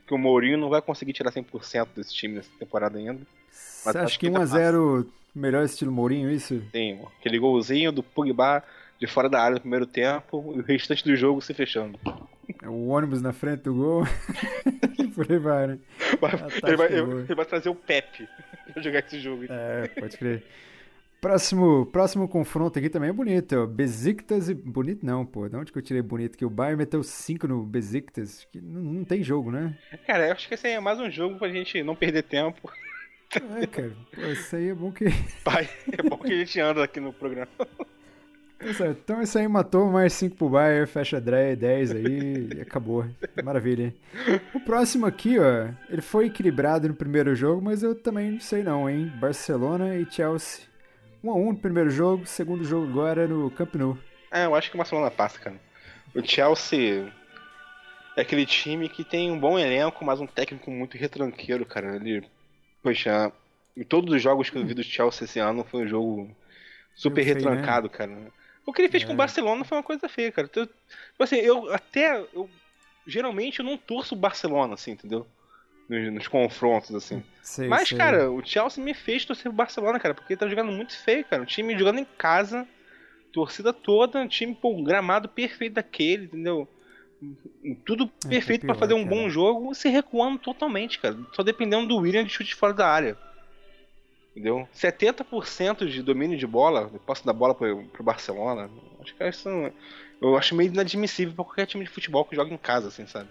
[0.06, 3.20] que o Mourinho não vai conseguir tirar 100% desse time nessa temporada ainda.
[3.50, 6.60] Você mas acha acho que que ainda 1x0 melhor estilo Mourinho, isso?
[6.72, 8.62] Tem aquele golzinho do Pogba
[8.98, 11.98] de fora da área no primeiro tempo e o restante do jogo se fechando.
[12.62, 14.04] É O ônibus na frente do gol.
[15.14, 15.78] por aí vai, né?
[16.20, 18.28] Vai- tática ele, vai, ele vai trazer o Pepe
[18.72, 19.44] pra jogar esse jogo.
[19.48, 20.42] É, pode crer.
[21.22, 23.64] Próximo, próximo confronto aqui também é bonito, ó.
[23.64, 24.54] Besiktas e...
[24.54, 25.48] Bonito não, pô.
[25.48, 26.36] De onde que eu tirei bonito?
[26.36, 28.44] Que o Bayern meteu 5 no Besiktas.
[28.50, 29.78] Que não, não tem jogo, né?
[30.04, 32.68] Cara, eu acho que esse aí é mais um jogo pra gente não perder tempo.
[33.56, 33.92] É, cara.
[34.12, 35.04] Pô, isso aí é bom que...
[35.44, 37.46] Pai, é bom que a gente anda aqui no programa.
[37.56, 38.88] Tá.
[38.88, 43.06] Então isso aí matou mais 5 pro Bayern, fecha 10 aí e acabou.
[43.44, 43.94] Maravilha.
[44.52, 48.64] O próximo aqui, ó, ele foi equilibrado no primeiro jogo, mas eu também não sei
[48.64, 49.12] não, hein?
[49.20, 50.71] Barcelona e Chelsea.
[51.22, 53.98] 1 a 1 no primeiro jogo, segundo jogo agora no Camp Nou.
[54.30, 55.56] É, eu acho que o Barcelona passa, cara.
[56.14, 57.12] O Chelsea
[58.16, 61.96] é aquele time que tem um bom elenco, mas um técnico muito retranqueiro, cara.
[61.96, 62.24] Ele,
[62.82, 63.32] poxa,
[63.76, 66.30] em todos os jogos que eu vi do Chelsea esse ano foi um jogo
[66.94, 68.12] super Meio feio, retrancado, cara.
[68.66, 69.14] O que ele fez com É.
[69.14, 70.48] o Barcelona foi uma coisa feia, cara.
[70.50, 72.48] Então, tipo assim, eu até eu
[73.06, 75.26] geralmente eu não torço o Barcelona, assim, entendeu?
[75.92, 77.22] Nos, nos confrontos, assim.
[77.42, 77.98] Sei, Mas, sei.
[77.98, 81.24] cara, o Chelsea me fez torcer pro Barcelona, cara, porque ele tá jogando muito feio,
[81.24, 81.42] cara.
[81.42, 82.66] O time jogando em casa,
[83.32, 86.66] torcida toda, time, pô, um gramado perfeito daquele, entendeu?
[87.84, 89.14] Tudo É, perfeito tá pra pior, fazer um cara.
[89.16, 91.16] bom jogo, se recuando totalmente, cara.
[91.34, 93.16] Só dependendo do William de chute fora da área.
[94.30, 94.66] Entendeu?
[94.74, 98.70] 70% de domínio de bola, de posse da bola pro, pro Barcelona.
[99.00, 99.48] Acho que isso
[100.20, 103.28] eu acho meio inadmissível pra qualquer time de futebol que joga em casa, assim, sabe?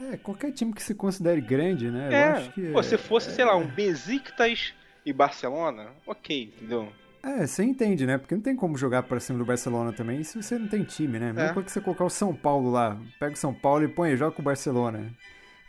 [0.00, 2.08] É, qualquer time que se considere grande, né?
[2.08, 2.70] Eu É, acho que.
[2.70, 4.72] pô, se fosse, sei lá, um Besiktas
[5.04, 6.92] e Barcelona, ok, entendeu?
[7.22, 8.16] É, você entende, né?
[8.16, 11.18] Porque não tem como jogar pra cima do Barcelona também se você não tem time,
[11.18, 11.32] né?
[11.32, 11.64] Mesma É.
[11.64, 12.96] que você colocar o São Paulo lá.
[13.18, 15.10] Pega o São Paulo e põe, joga com o Barcelona.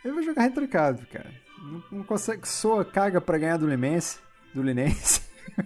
[0.04, 1.30] Ele vai jogar retrancado, cara.
[1.58, 4.20] Não, não consegue, soa, caga pra ganhar do Limense.
[4.54, 5.22] Do Linense.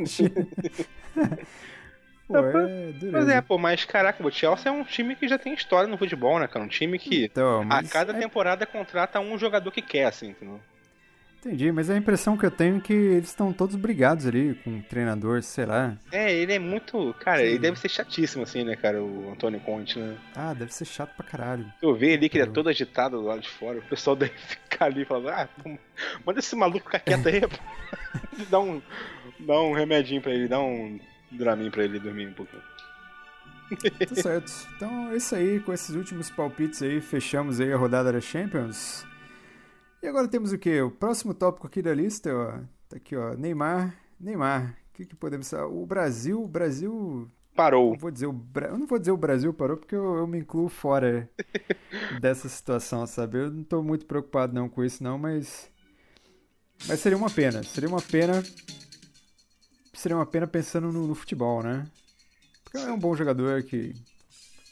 [2.26, 3.10] Pô, é dureza.
[3.12, 5.98] Mas é, pô, mas caraca, o Chelsea é um time que já tem história no
[5.98, 6.64] futebol, né, cara?
[6.64, 10.60] Um time que Então, a cada é- temporada contrata um jogador que quer, assim, entendeu?
[11.46, 14.78] Entendi, mas a impressão que eu tenho é que eles estão todos brigados ali com
[14.78, 15.94] o treinador, sei lá.
[16.10, 17.14] É, ele é muito.
[17.20, 17.44] Cara, Sim.
[17.44, 20.16] ele deve ser chatíssimo, assim, né, cara, o Antônio Conte, né?
[20.34, 21.70] Ah, deve ser chato pra caralho.
[21.82, 24.32] Eu vejo ali que ele é todo agitado do lado de fora, o pessoal deve
[24.38, 25.78] ficar ali falando, ah, pô,
[26.24, 27.56] manda esse maluco ficar quieto aí, pô.
[28.48, 28.80] dá um.
[29.40, 30.98] Dá um remedinho pra ele, dá um
[31.34, 32.62] Dramin pra ele dormir um pouquinho.
[34.08, 34.52] Tá certo.
[34.76, 39.04] Então é isso aí, com esses últimos palpites aí, fechamos aí a rodada da Champions.
[40.02, 40.82] E agora temos o quê?
[40.82, 42.58] O próximo tópico aqui da lista, ó.
[42.88, 43.34] Tá aqui, ó.
[43.34, 43.96] Neymar.
[44.20, 44.76] Neymar.
[44.90, 45.66] O que, que podemos falar?
[45.66, 46.42] O Brasil.
[46.42, 47.30] O Brasil.
[47.54, 47.92] Parou.
[47.92, 48.66] Não vou dizer o Bra...
[48.68, 51.30] Eu não vou dizer o Brasil parou porque eu, eu me incluo fora
[52.20, 53.38] dessa situação, sabe?
[53.38, 55.70] Eu não tô muito preocupado não com isso, não, mas.
[56.86, 57.62] Mas seria uma pena.
[57.62, 58.42] Seria uma pena.
[59.94, 61.86] Seria uma pena pensando no, no futebol, né?
[62.64, 63.94] Porque é um bom jogador que.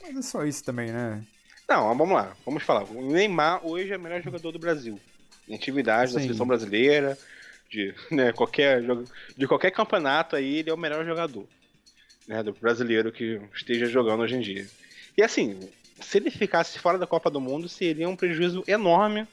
[0.02, 1.22] Mas é só isso também, né?
[1.68, 2.84] Não, vamos lá, vamos falar.
[2.84, 5.00] O Neymar hoje é o melhor jogador do Brasil.
[5.48, 7.16] Em atividade da seleção brasileira,
[7.70, 8.82] de, né, qualquer,
[9.36, 11.46] de qualquer campeonato aí, ele é o melhor jogador.
[12.26, 14.66] Né, do brasileiro que esteja jogando hoje em dia.
[15.16, 15.58] E assim,
[16.00, 19.26] se ele ficasse fora da Copa do Mundo, seria um prejuízo enorme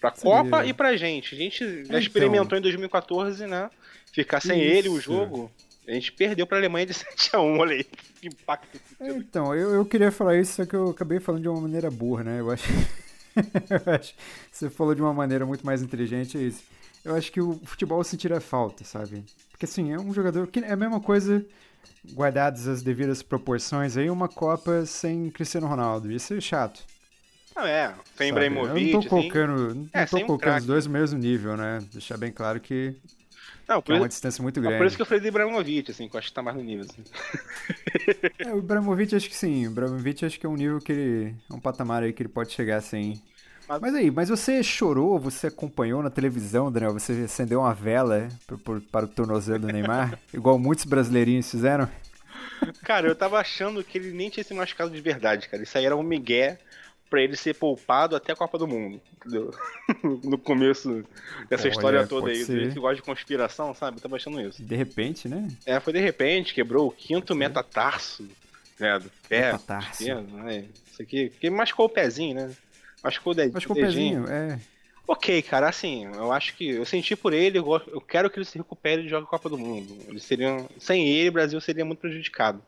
[0.00, 0.30] Pra Seria.
[0.30, 1.34] Copa e pra gente.
[1.34, 1.98] A gente já Então.
[1.98, 3.70] experimentou em 2014, né?
[4.16, 5.02] Ficar sem ele, o Isso.
[5.02, 5.50] jogo.
[5.86, 7.84] A gente perdeu pra Alemanha de 7x1, olha aí.
[7.84, 8.80] Que impacto.
[8.98, 11.90] É, Então, eu, eu queria falar isso, só que eu acabei falando de uma maneira
[11.90, 12.40] burra, né?
[12.40, 12.64] Eu acho.
[13.86, 16.64] eu acho que você falou de uma maneira muito mais inteligente, é isso.
[17.04, 19.22] Eu acho que o futebol sentiria falta, sabe?
[19.50, 21.44] Porque assim, é um jogador que é a mesma coisa,
[22.14, 26.10] guardadas as devidas proporções aí, uma Copa sem Cristiano Ronaldo.
[26.10, 26.80] Isso é chato.
[27.54, 27.94] Não, é.
[28.16, 28.30] Sabe?
[28.30, 29.08] Ibrahimovic, Eu não tô assim.
[29.08, 31.78] colocando, não É, tô sem um colocando os dois no mesmo nível, né?
[31.92, 32.96] Deixar bem claro que,
[33.68, 34.86] Não, que por, é uma distância muito por grande.
[34.86, 36.84] isso que eu falei do Ibrahimovic, assim, que eu acho que tá mais no nível,
[36.88, 37.02] assim.
[38.38, 39.66] É, o Ibrahimovic acho que sim.
[39.66, 41.34] O Ibrahimovic acho que é um nível que ele.
[41.50, 43.20] É um patamar aí que ele pode chegar sim.
[43.68, 46.92] Mas- Mas aí, mas você chorou, você acompanhou na televisão, Daniel?
[46.92, 50.18] Você acendeu uma vela pro- pro- para o tornozelo do Neymar?
[50.32, 51.88] igual muitos brasileirinhos fizeram?
[52.82, 55.62] Cara, eu tava achando que ele nem tinha se machucado de verdade, cara.
[55.62, 56.58] Isso aí era um migué
[57.08, 59.54] pra ele ser poupado até a Copa do Mundo, entendeu?
[60.24, 61.04] no começo
[61.48, 62.44] dessa Olha, história toda pode aí.
[62.44, 62.52] ser.
[62.62, 63.98] Ele que gosta de conspiração, sabe?
[63.98, 64.62] Eu tava achando isso.
[64.62, 65.48] De repente, né?
[65.64, 68.28] É, foi de repente, quebrou o quinto metatarso,
[68.78, 69.52] né, do pé.
[69.52, 70.14] Metatarso.
[70.22, 70.64] né?
[70.92, 72.50] Isso aqui, porque machucou o pezinho, né?
[73.02, 73.54] Machucou o dedinho.
[73.54, 74.58] Machucou o pezinho, é.
[75.08, 78.38] Ok, cara, assim, eu acho que eu senti por ele, eu, gosto- eu quero que
[78.38, 79.96] ele se recupere e jogue a Copa do Mundo.
[80.08, 82.60] Eles seriam, sem ele, o Brasil seria muito prejudicado.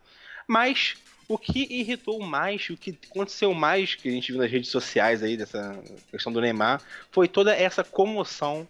[0.47, 0.95] Mas
[1.29, 5.23] o que irritou mais, o que aconteceu mais que a gente viu nas redes sociais
[5.23, 5.79] aí dessa
[6.11, 8.67] questão do Neymar, foi toda essa comoção,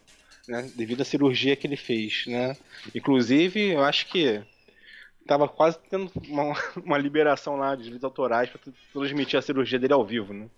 [0.48, 2.56] né, devido à cirurgia que ele fez, né?
[2.94, 4.42] Inclusive, eu acho que
[5.26, 6.54] tava quase tendo uma,
[6.84, 8.60] uma liberação lá de direitos autorais pra
[8.92, 10.48] transmitir a cirurgia dele ao vivo, né?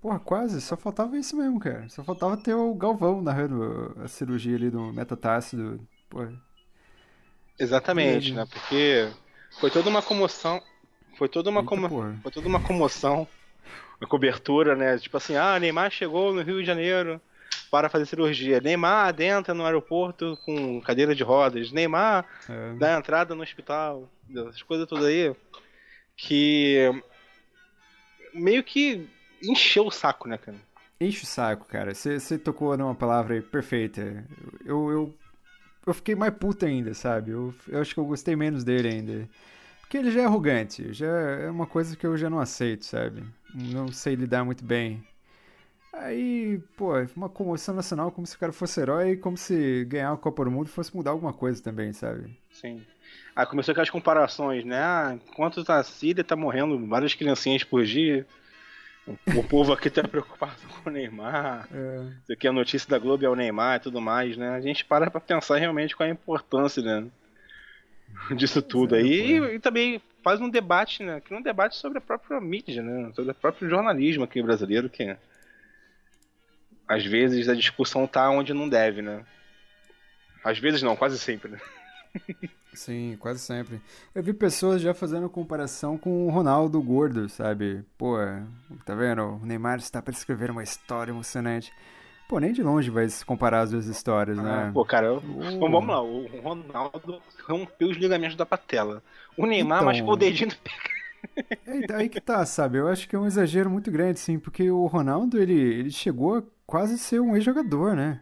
[0.00, 1.86] Porra, quase, só faltava isso mesmo, cara.
[1.90, 5.88] Só faltava ter o Galvão narrando a cirurgia ali do metatarso do.
[6.08, 6.32] Porra.
[7.58, 8.36] Exatamente, Mesmo.
[8.36, 8.46] né?
[8.50, 9.12] Porque
[9.60, 10.62] foi toda uma comoção.
[11.20, 12.16] Foi toda uma, Eita, como...
[12.22, 13.28] foi toda uma comoção.
[14.00, 14.96] Uma cobertura, né?
[14.96, 17.20] Tipo assim, ah, Neymar chegou no Rio de Janeiro
[17.70, 18.58] para fazer cirurgia.
[18.58, 21.72] Neymar adentra no aeroporto com cadeira de rodas.
[21.72, 22.72] Neymar É.
[22.78, 24.08] dá entrada no hospital.
[24.34, 25.36] Essas coisas todas aí.
[26.16, 26.90] Que
[28.32, 29.06] meio que
[29.42, 30.56] encheu o saco, né, cara?
[30.98, 31.94] Enche o saco, cara.
[31.94, 34.24] Você tocou numa palavra aí perfeita.
[34.64, 35.14] Eu, eu,
[35.86, 37.32] eu fiquei mais puto ainda, sabe?
[37.32, 39.28] Eu, eu acho que eu gostei menos dele ainda.
[39.90, 40.92] Porque ele já é arrogante.
[40.92, 43.24] Já é uma coisa que eu já não aceito, sabe?
[43.52, 45.04] Não sei lidar muito bem.
[45.92, 50.16] Aí, pô, uma comoção nacional como se o cara fosse herói, como se ganhar a
[50.16, 52.38] Copa do Mundo fosse mudar alguma coisa também, sabe?
[52.52, 52.86] Sim.
[53.34, 54.80] Aí começou aquelas comparações, né?
[54.80, 58.24] Ah, enquanto a Síria tá morrendo várias criancinhas por dia.
[59.36, 61.66] O povo aqui tá preocupado com o Neymar.
[61.74, 64.50] É, Isso aqui é a notícia da Globo é o Neymar e tudo mais, né?
[64.50, 67.10] A gente para pra pensar realmente qual é a importância, né?
[68.36, 69.38] Disso tudo é, aí.
[69.38, 71.20] E, e também faz um debate, né?
[71.20, 73.12] Que é um debate sobre a própria mídia, né?
[73.14, 75.16] Sobre o próprio jornalismo aqui brasileiro, que
[76.86, 79.24] às vezes a discussão tá onde não deve, né?
[80.42, 81.60] Às vezes não, quase sempre, né?
[82.74, 83.80] Sim, quase sempre.
[84.14, 87.84] Eu vi pessoas já fazendo comparação com o Ronaldo gordo, sabe?
[87.98, 88.16] Pô,
[88.84, 89.22] tá vendo?
[89.22, 91.72] O Neymar está para escrever uma história emocionante.
[92.30, 94.68] Pô, nem de longe vai se comparar as duas histórias, né?
[94.68, 95.20] Ah, Pô, cara, Oh.
[95.58, 99.02] Bom, vamos lá, o Ronaldo rompeu os ligamentos da patela.
[99.36, 99.86] O Neymar Então.
[99.86, 100.70] machucou o dedinho do pé.
[101.66, 102.78] É aí que tá, sabe?
[102.78, 106.38] Eu acho que é um exagero muito grande, sim, porque o Ronaldo, ele, ele chegou
[106.38, 108.20] a quase ser um ex-jogador, né?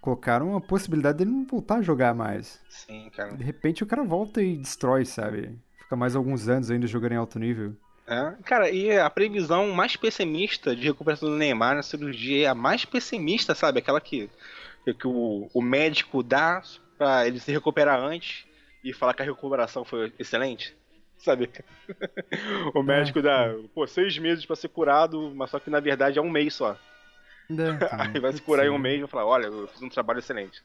[0.00, 2.60] Colocaram a possibilidade dele não voltar a jogar mais.
[2.68, 3.36] Sim, cara.
[3.36, 5.58] De repente o cara volta e destrói, sabe?
[5.80, 7.74] Fica mais alguns anos ainda jogando em alto nível.
[8.08, 12.54] É, cara, e a previsão mais pessimista de recuperação do Neymar na cirurgia é a
[12.54, 13.80] mais pessimista, sabe?
[13.80, 14.30] Aquela que,
[14.84, 16.62] que o, o médico dá
[16.96, 18.44] pra ele se recuperar antes
[18.84, 20.74] e falar que a recuperação foi excelente.
[21.18, 21.50] Sabe?
[22.74, 26.22] o médico dá, pô, seis meses pra ser curado, mas só que na verdade é
[26.22, 26.78] um mês só.
[27.92, 30.18] Aí vai se curar em um mês e vai falar, olha, eu fiz um trabalho
[30.20, 30.62] excelente.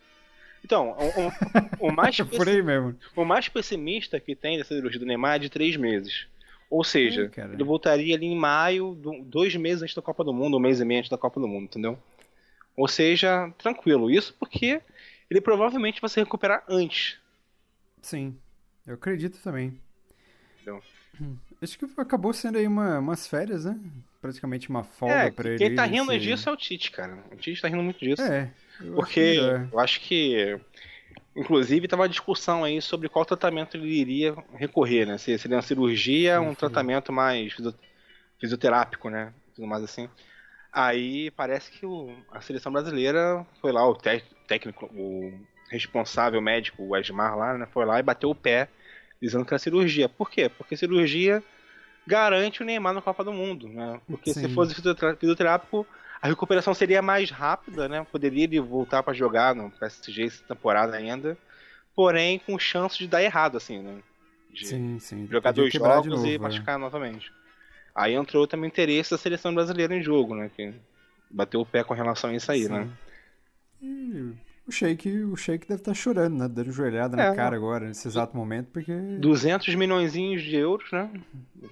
[0.64, 2.96] Então, o, o- o mais Por pessi- aí mesmo.
[3.16, 6.28] o mais pessimista que tem dessa cirurgia do Neymar é de três meses.
[6.72, 7.53] Ou seja, cara.
[7.53, 10.80] ele voltaria ali em maio, do- dois meses antes da Copa do Mundo, um mês
[10.80, 11.99] e meio antes da Copa do Mundo, entendeu?
[12.78, 14.09] Ou seja, tranquilo.
[14.09, 14.82] Isso porque
[15.30, 17.17] ele provavelmente vai se recuperar antes.
[18.01, 18.38] Sim,
[18.88, 19.78] eu acredito também.
[20.61, 20.82] Então.
[21.61, 23.78] Acho que acabou sendo aí uma, umas férias, né?
[24.19, 25.57] Praticamente uma folga é, pra ele.
[25.57, 27.24] quem tá rindo esse- disso é o Tite, cara.
[27.32, 28.22] O Tite tá rindo muito disso.
[28.22, 28.49] É,
[28.80, 29.67] eu acho Porque melhor.
[29.72, 30.59] eu acho que,
[31.36, 35.18] inclusive, tava uma discussão aí sobre qual tratamento ele iria recorrer, né?
[35.18, 36.56] Se seria uma cirurgia, um sim.
[36.56, 37.76] tratamento mais fisio-
[38.40, 39.34] fisioterápico, né?
[39.56, 40.10] Tudo mais assim.
[40.72, 45.34] Aí parece que o- a seleção brasileira foi lá, o té- técnico, o
[45.70, 47.68] responsável médico, o Esmar lá, né?
[47.74, 48.70] Foi lá e bateu o pé
[49.22, 50.10] dizendo que era cirurgia.
[50.10, 50.50] Por quê?
[50.50, 51.44] Porque cirurgia
[52.06, 53.99] garante o Neymar na Copa do Mundo, né?
[54.08, 54.54] Porque se Sim.
[54.54, 55.86] fosse fisiotera- fisioterápico,
[56.22, 58.06] a recuperação seria mais rápida, né?
[58.12, 61.38] Poderia ele voltar para jogar no PSG essa temporada ainda,
[61.95, 63.99] porém com chance de dar errado, assim, né?
[64.49, 65.28] De sim, sim.
[65.28, 66.38] jogar dois jogos novo, e é.
[66.38, 67.32] machucar novamente.
[67.95, 70.49] Aí entrou também o interesse da seleção brasileira em jogo, né?
[70.56, 70.74] Que
[71.30, 72.72] bateu o pé com relação a isso aí, Sim.
[72.72, 72.89] né?
[73.82, 74.34] E
[74.72, 76.47] o Sheik, o Sheik deve estar chorando, né?
[76.47, 77.36] Dando joelhada na É.
[77.36, 78.93] cara agora, nesse exato momento, porque.
[79.19, 81.11] 200 milhões de euros, né?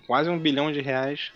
[0.06, 1.32] Quase um bilhão de reais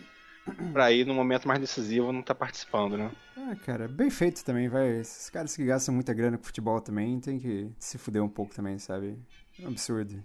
[0.73, 3.09] pra ir no momento mais decisivo não tá participando, né?
[3.37, 4.99] Ah, cara, bem feito também, vai.
[4.99, 8.53] Esses caras que gastam muita grana com futebol também tem que se fuder um pouco
[8.53, 9.17] também, sabe?
[9.59, 10.21] É um absurdo.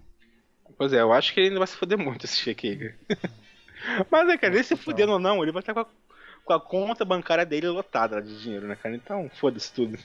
[0.77, 2.95] Pois é, eu acho que ele ainda vai se fuder muito esse cara.
[4.11, 5.85] Mas é, cara, ele se fudendo ou não, ele vai estar com a,
[6.43, 8.93] com a conta bancária dele lotada de dinheiro, né, cara?
[8.95, 9.97] Então, foda-se tudo.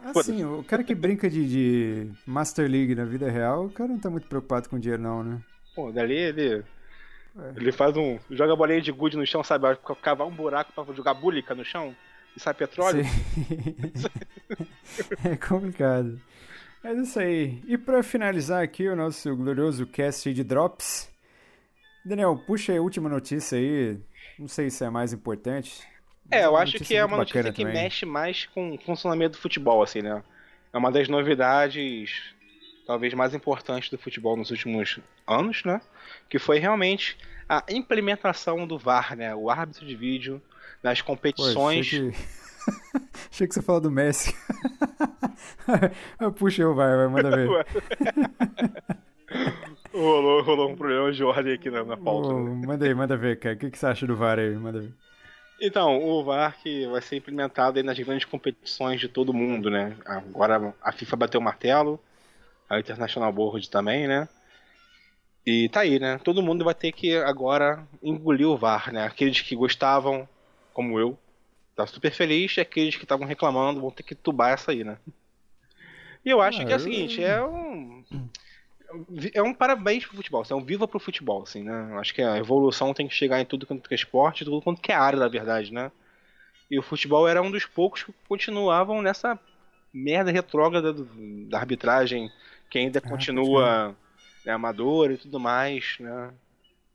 [0.00, 0.32] Ah, Foda-se.
[0.32, 3.98] sim, o cara que brinca de, de Master League na vida real, o cara não
[3.98, 5.40] tá muito preocupado com dinheiro, não, né?
[5.74, 6.64] Pô, dali ele.
[7.36, 7.52] É.
[7.56, 8.18] Ele faz um.
[8.30, 9.66] joga bolinha de gude no chão, sabe?
[10.00, 11.94] Cavar um buraco pra jogar bulica no chão
[12.36, 13.04] e sai petróleo.
[13.04, 14.02] Sim.
[15.24, 16.20] é complicado.
[16.82, 17.62] Mas é isso aí.
[17.66, 21.10] E pra finalizar aqui o nosso glorioso cast de Drops,
[22.04, 23.98] Daniel, puxa aí a última notícia aí.
[24.38, 25.82] Não sei se é mais importante.
[26.30, 27.82] É, eu acho que é uma notícia que também.
[27.82, 30.22] mexe mais com o funcionamento do futebol, assim, né?
[30.72, 32.22] É uma das novidades,
[32.86, 35.80] talvez mais importantes do futebol nos últimos anos, né?
[36.28, 37.16] Que foi realmente
[37.48, 39.34] a implementação do VAR, né?
[39.34, 40.42] O árbitro de vídeo
[40.82, 41.86] nas Pô, competições.
[41.86, 42.16] achei, que...
[43.30, 44.34] achei que você falou do Messi.
[46.36, 47.48] Puxa eu, vai, vai, manda ver.
[49.92, 52.32] rolou, rolou um problema de ordem aqui na, na pauta.
[52.32, 52.66] Né?
[52.66, 53.54] manda aí, manda ver, cara.
[53.54, 54.54] O que, que você acha do VAR aí?
[54.56, 54.92] Manda ver.
[55.66, 59.96] Então, o VAR que vai ser implementado aí nas grandes competições de todo mundo, né?
[60.04, 61.98] Agora a FIFA bateu o martelo,
[62.68, 64.28] a International Board também, né?
[65.46, 66.18] E tá aí, né?
[66.22, 69.04] Todo mundo vai ter que agora engolir o VAR, né?
[69.06, 70.28] Aqueles que gostavam,
[70.72, 71.18] como eu,
[71.74, 74.98] tá super feliz, e aqueles que estavam reclamando vão ter que tubar essa aí, né?
[76.24, 78.04] E eu acho Ah, que é o seguinte, é um.
[79.32, 81.96] É um parabéns pro futebol, é um viva pro futebol, assim, né?
[81.98, 84.94] Acho que a evolução tem que chegar em tudo quanto é esporte, tudo quanto é
[84.94, 85.90] área, na verdade, né?
[86.70, 89.38] E o futebol era um dos poucos que continuavam nessa
[89.92, 92.30] merda retrógrada do- da arbitragem,
[92.70, 93.96] que ainda continua
[94.44, 96.32] né, amador e tudo mais, né?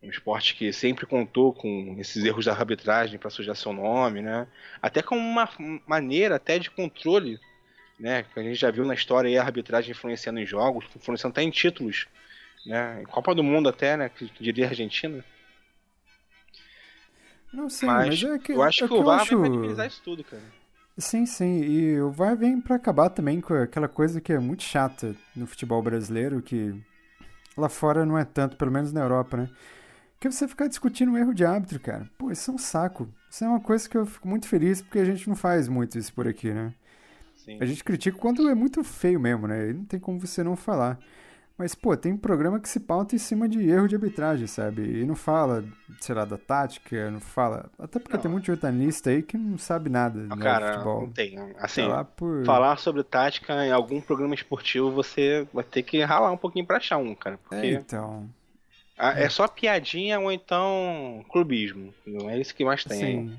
[0.02, 4.48] Um esporte que sempre contou com esses erros da arbitragem para sujar seu nome, né?
[4.82, 5.50] Até como uma
[5.88, 7.40] maneira até de controle,
[8.00, 8.24] né?
[8.24, 11.44] Que a gente já viu na história aí a arbitragem influenciando em jogos, influenciando até
[11.44, 12.08] em títulos,
[12.66, 13.02] né?
[13.02, 14.10] Em Copa do Mundo até, né?
[14.10, 15.24] Que que diria a Argentina.
[17.52, 19.50] Não sei, Mas, mas, é que eu acho é que o eu VAR acho- vai
[19.50, 20.44] minimizar isso tudo, cara.
[20.98, 24.64] Sim, sim, e o VAR vem pra acabar também com aquela coisa que é muito
[24.64, 26.76] chata no futebol brasileiro, que
[27.58, 29.50] lá fora não é tanto, pelo menos na Europa, né?
[30.20, 32.10] Que é você ficar discutindo um erro de árbitro, cara.
[32.18, 33.08] Pô, isso é um saco.
[33.32, 35.98] Isso é uma coisa que eu fico muito feliz porque a gente não faz muito
[35.98, 36.74] isso por aqui, né?
[37.54, 37.58] Sim.
[37.62, 39.70] A gente critica quando é muito feio mesmo, né?
[39.70, 41.00] E não tem como você não falar.
[41.58, 45.02] Mas, pô, tem programa que se pauta em cima de erro de arbitragem, sabe?
[45.02, 45.62] E não fala,
[46.00, 47.70] sei lá, da tática, não fala.
[47.78, 48.22] Até porque Não.
[48.22, 51.02] tem muito jornalista aí que não sabe nada Não, né, cara, de futebol.
[51.02, 51.36] não tem.
[51.58, 52.46] Assim, lá, por...
[52.46, 56.78] falar sobre tática em algum programa esportivo, você vai ter que ralar um pouquinho pra
[56.78, 57.36] achar um, cara.
[57.36, 58.30] É, Porque então.
[58.98, 61.94] a- é só piadinha ou então clubismo.
[62.08, 63.00] Não é isso que mais tem.
[63.28, 63.38] Sim.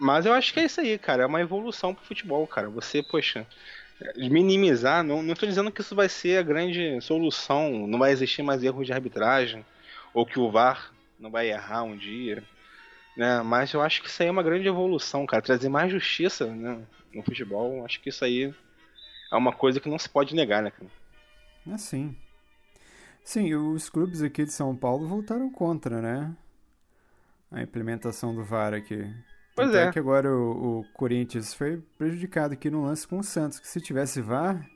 [0.00, 1.24] Mas eu acho que é isso aí, cara.
[1.24, 2.70] É uma evolução pro futebol, cara.
[2.70, 3.46] Você, poxa,
[4.16, 8.42] minimizar, não, não tô dizendo que isso vai ser a grande solução, não vai existir
[8.42, 9.64] mais erros de arbitragem,
[10.14, 12.42] ou que o VAR não vai errar um dia,
[13.14, 13.42] né?
[13.42, 15.42] Mas eu acho que isso aí é uma grande evolução, cara.
[15.42, 16.80] Trazer mais justiça né,
[17.14, 18.54] no futebol, acho que isso aí
[19.30, 20.90] é uma coisa que não se pode negar, né, cara?
[21.70, 22.16] É sim.
[23.22, 26.34] Sim, os clubes aqui de São Paulo voltaram contra, né?
[27.52, 29.14] A implementação do VAR aqui.
[29.60, 29.92] Pois Tanto é.
[29.92, 33.80] que agora o, o Corinthians foi prejudicado aqui no lance com o Santos, que se
[33.80, 34.66] tivesse VAR,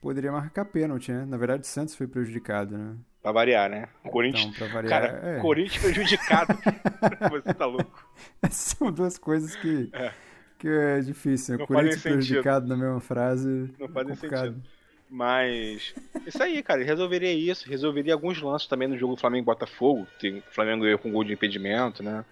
[0.00, 1.24] poderia marcar pênalti, né?
[1.26, 2.94] Na verdade, o Santos foi prejudicado, né?
[3.22, 3.88] Pra variar, né?
[4.04, 4.46] O Corinthians.
[4.54, 5.40] Então, pra variar, cara, é.
[5.40, 6.58] Corinthians prejudicado.
[7.30, 8.10] Você tá louco.
[8.50, 10.12] São duas coisas que É.
[10.58, 11.56] que é difícil.
[11.56, 12.12] Não O Corinthians sentido.
[12.18, 13.48] prejudicado na mesma frase.
[13.78, 14.46] Não é fazem complicado.
[14.54, 14.62] sentido.
[15.08, 15.94] Mas.
[16.26, 16.82] Isso aí, cara.
[16.82, 17.68] Resolveria isso.
[17.68, 20.06] Resolveria alguns lances também no jogo Flamengo e Botafogo.
[20.18, 22.24] Tem, o Flamengo ganhou com gol de impedimento, né?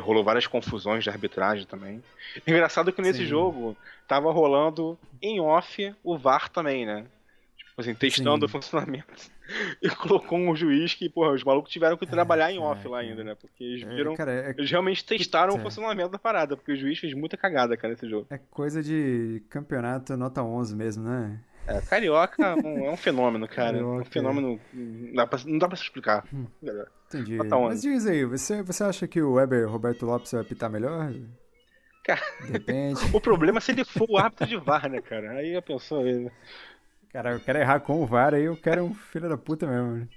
[0.00, 2.02] Rolou várias confusões de arbitragem também.
[2.46, 3.26] Engraçado que nesse Sim.
[3.26, 3.76] jogo
[4.08, 7.04] tava rolando em off o VAR também, né?
[7.56, 8.44] Tipo assim, testando Sim.
[8.46, 9.34] o funcionamento.
[9.82, 12.88] E colocou um juiz que, porra, os malucos tiveram que trabalhar em off caraca.
[12.88, 13.34] lá ainda, né?
[13.34, 14.14] Porque eles É, viram.
[14.14, 15.64] cara, é, Eles realmente testaram o Puta.
[15.64, 18.26] funcionamento da parada, porque o juiz fez muita cagada, cara, nesse jogo.
[18.30, 21.38] é coisa de campeonato nota 11 mesmo, né?
[21.66, 23.78] É, carioca é um, é um fenômeno, cara.
[23.78, 24.10] É um Carioca.
[24.10, 24.60] fenômeno.
[24.72, 26.24] Não dá pra, não dá pra se explicar.
[27.06, 27.36] Entendi.
[27.36, 27.68] Nota 11.
[27.68, 31.12] Mas diz aí, você, você acha que o Weber Roberto Lopes vai apitar melhor?
[32.04, 33.00] Cara, De repente.
[33.16, 35.32] o problema é se ele for o árbitro de VAR, né, cara?
[35.32, 36.30] Aí já pensou ele.
[37.10, 39.94] Cara, eu quero errar com o VAR aí, eu quero um filho da puta mesmo.
[39.94, 40.08] né?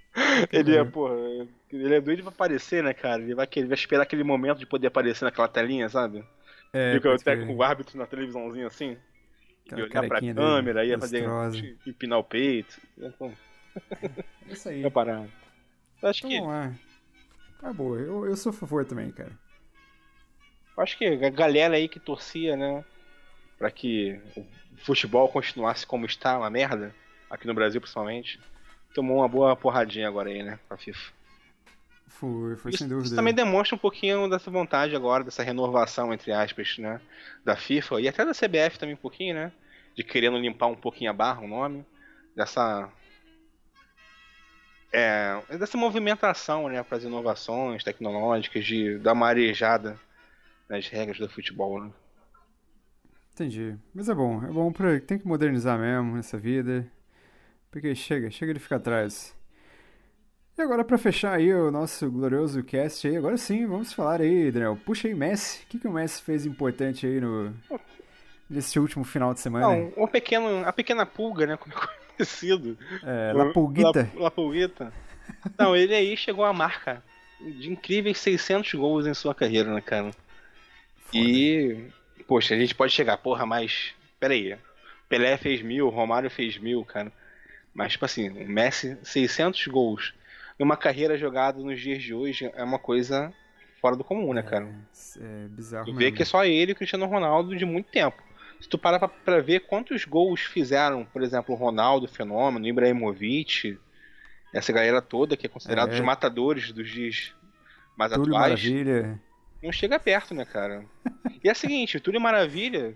[0.52, 1.14] Ele é, porra,
[1.72, 3.22] ele é doido pra aparecer, né, cara?
[3.22, 6.26] Ele vai, ele vai esperar aquele momento de poder aparecer naquela telinha, sabe?
[6.74, 8.98] É, Fica até com o árbitro na televisãozinha assim.
[9.74, 11.76] Aquela e olhar pra câmera, ia fazer lustrosa.
[11.86, 12.80] empinar o peito.
[12.99, 13.11] É
[14.47, 14.82] Isso aí.
[14.82, 15.28] Ia parar.
[16.01, 16.74] Eu Acho Então que, vamos lá.
[17.59, 19.32] Tá boa, eu, eu sou a favor também, cara.
[20.78, 22.86] acho que a galera aí que torcia, né,
[23.57, 24.45] pra que o
[24.78, 26.93] futebol continuasse como está, uma merda,
[27.30, 28.39] aqui no Brasil principalmente,
[28.93, 31.16] tomou uma boa porradinha agora aí, né, com a FIFA.
[32.08, 33.08] Foi, foi Isso, sem dúvida.
[33.08, 36.99] isso também demonstra um pouquinho dessa vontade agora, dessa renovação, entre aspas, né?
[37.45, 39.51] Da FIFA e até da CBF também um pouquinho, né?
[39.95, 41.86] De querendo limpar um pouquinho a barra, o nome.
[42.36, 42.89] Dessa.
[44.91, 46.82] É, dessa movimentação, né?
[46.82, 49.99] Para as inovações tecnológicas, de dar uma arejada
[50.70, 51.91] nas regras do futebol, né?
[53.34, 53.78] Entendi.
[53.93, 54.99] Mas é bom, é bom pra.
[54.99, 56.89] Tem que modernizar mesmo nessa vida.
[57.70, 59.37] Porque chega, chega de ficar atrás.
[60.58, 64.49] E agora, pra fechar aí o nosso glorioso cast aí, agora sim, vamos falar aí,
[64.51, 64.76] Daniel.
[64.84, 65.64] Puxa aí, Messi.
[65.64, 67.53] O que, que o Messi fez importante aí no.
[68.49, 69.68] Nesse último final de semana?
[69.68, 71.58] Não, um pequeno, a pequena pulga, né?
[71.58, 72.76] Como é conhecido.
[73.03, 74.10] é, La Pulguita.
[74.16, 74.91] La, La Pulguita.
[75.60, 77.03] Não, ele aí chegou à marca
[77.39, 80.10] de incríveis 600 gols em sua carreira, né, cara?
[81.14, 81.86] E,
[82.28, 83.93] poxa, a gente pode chegar, porra, mas.
[84.20, 84.58] Pera aí.
[85.08, 87.12] Pelé fez mil, Romário fez mil, cara.
[87.76, 90.16] Mas, tipo assim, o Messi, 600 gols
[90.60, 93.32] numa carreira jogada nos dias de hoje é uma coisa
[93.82, 94.68] fora do comum, né, cara?
[95.20, 95.99] É bizarro Tu mesmo.
[95.99, 98.22] vê que é só ele e o Cristiano Ronaldo de muito tempo.
[98.60, 102.66] Se tu parar pra, pra ver quantos gols fizeram, por exemplo, o Ronaldo, o Fenômeno,
[102.66, 103.78] o Ibrahimovic,
[104.51, 105.93] essa galera toda que é considerado É.
[105.93, 107.34] os matadores dos dias
[107.95, 109.20] mais Túlio atuais, Maravilha.
[109.62, 110.84] não chega perto, né, cara?
[111.43, 112.95] E é o seguinte, o Túlio Maravilha.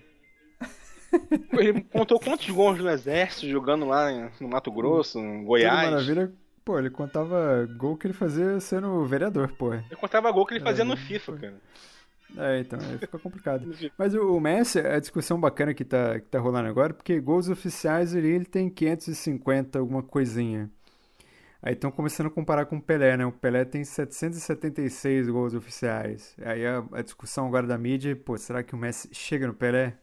[1.53, 5.89] Ele contou quantos gols no exército jogando lá em- no Mato Grosso, no Túlio Goiás.
[5.91, 6.31] Maravilha,
[6.65, 9.73] pô, ele contava gol que ele fazia sendo vereador, pô.
[9.73, 11.61] Ele contava gol que ele fazia no Maravilha, FIFA, cara.
[12.37, 13.67] É, então, aí fica complicado.
[13.97, 17.49] Mas o o Messi, a discussão bacana que tá, que tá rolando agora, porque gols
[17.49, 20.71] oficiais ali, ele tem 550, alguma coisinha.
[21.61, 23.25] Aí estão começando a comparar com o Pelé, né?
[23.25, 26.35] O Pelé tem 776 gols oficiais.
[26.43, 29.97] Aí a, a discussão agora da mídia, pô, será que o Messi chega no Pelé?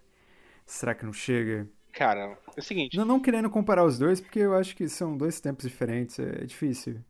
[0.66, 1.68] Será que não chega?
[1.99, 2.96] Cara, é o seguinte.
[2.96, 6.42] Não, não querendo comparar os dois, porque eu acho que são dois tempos diferentes, é,
[6.42, 7.03] é difícil.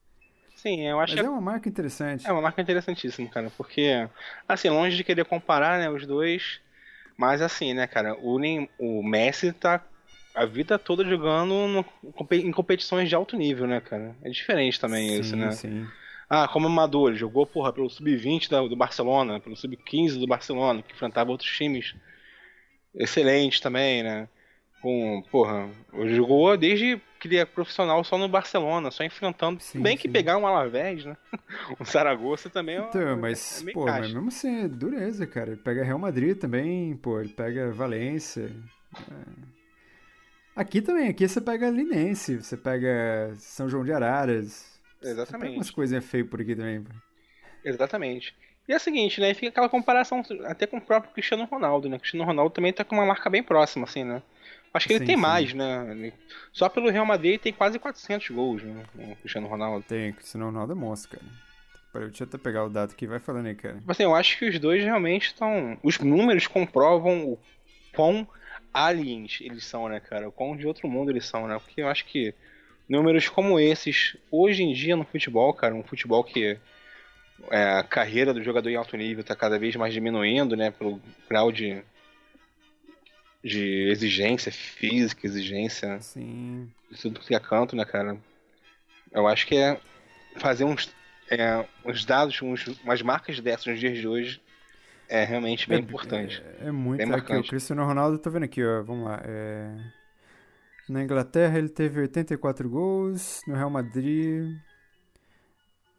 [0.55, 2.24] Sim, eu acho Mas que é uma marca interessante.
[2.24, 4.09] É uma marca interessantíssima, cara, porque,
[4.47, 6.61] assim, longe de querer comparar, né, os dois,
[7.16, 9.84] mas assim, né, cara, o, Nem- o Messi tá
[10.34, 11.84] a vida toda jogando no-
[12.32, 14.16] em competições de alto nível, né, cara?
[14.22, 15.59] É diferente também isso, sim, né?
[15.61, 15.93] sim.
[16.30, 20.82] Ah, como amador, ele jogou, porra, pelo sub-20 da- do Barcelona, pelo sub-15 do Barcelona,
[20.82, 21.95] que enfrentava outros times
[22.95, 24.28] excelentes também, né?
[24.81, 25.68] Com, porra,
[26.07, 29.61] jogou desde que ele é profissional só no Barcelona, só enfrentando.
[29.61, 30.12] Sim, bem que sim.
[30.12, 31.16] pegar um Alavés, né?
[31.81, 35.51] um Saragossa também é, Então, mas, é pô, mas mesmo assim, é dureza, cara.
[35.51, 38.53] Ele pega Real Madrid também, pô, ele pega Valência.
[38.95, 39.59] é.
[40.55, 44.81] Aqui também, aqui você pega Linense, você pega São João de Araras.
[45.01, 45.55] Exatamente.
[45.55, 46.83] umas coisinhas feias por aqui também.
[46.83, 46.91] pô.
[47.64, 48.35] Exatamente.
[48.68, 49.33] E é o seguinte, né?
[49.35, 51.97] Fica aquela comparação até com o próprio Cristiano Ronaldo, né?
[51.97, 54.20] O Cristiano Ronaldo também tá com uma marca bem próxima, assim, né?
[54.72, 55.22] Acho que ele Sim, tem sim.
[55.22, 56.12] mais, né?
[56.52, 58.84] Só pelo Real Madrid ele tem quase 400 gols, né?
[58.94, 59.84] O Cristiano Ronaldo.
[59.88, 61.32] Tem, Cristiano Ronaldo é monstro, cara.
[61.92, 63.78] Peraí, deixa eu até pegar o dado aqui, vai falando aí, cara.
[63.78, 65.78] Tipo assim, eu acho que os dois realmente estão.
[65.82, 67.38] Os números comprovam o
[67.94, 68.28] quão
[68.72, 70.28] aliens eles são, né, cara?
[70.28, 71.58] O quão de outro mundo eles são, né?
[71.58, 72.34] Porque eu acho que
[72.88, 76.58] números como esses, hoje em dia no futebol, cara, um futebol que
[77.50, 80.70] é, a carreira do jogador em alto nível tá cada vez mais diminuindo, né?
[80.70, 81.82] Pelo grau de.
[83.43, 86.70] De exigência física, exigência Sim.
[86.91, 88.18] de tudo que é canto, né, cara?
[89.12, 89.80] Eu acho que é
[90.36, 90.93] fazer uns,
[91.30, 94.41] é, uns dados, uns, umas marcas dessas nos dias de hoje
[95.09, 96.43] é realmente bem É- importante.
[96.61, 96.99] É, é muito.
[96.99, 97.49] Bem Aqui, o marcante.
[97.49, 98.82] Cristiano Ronaldo, tô vendo aqui, ó.
[98.82, 99.22] Vamos lá.
[99.24, 99.74] é,
[100.89, 103.41] Na Inglaterra ele teve 84 gols.
[103.47, 104.55] No Real Madrid.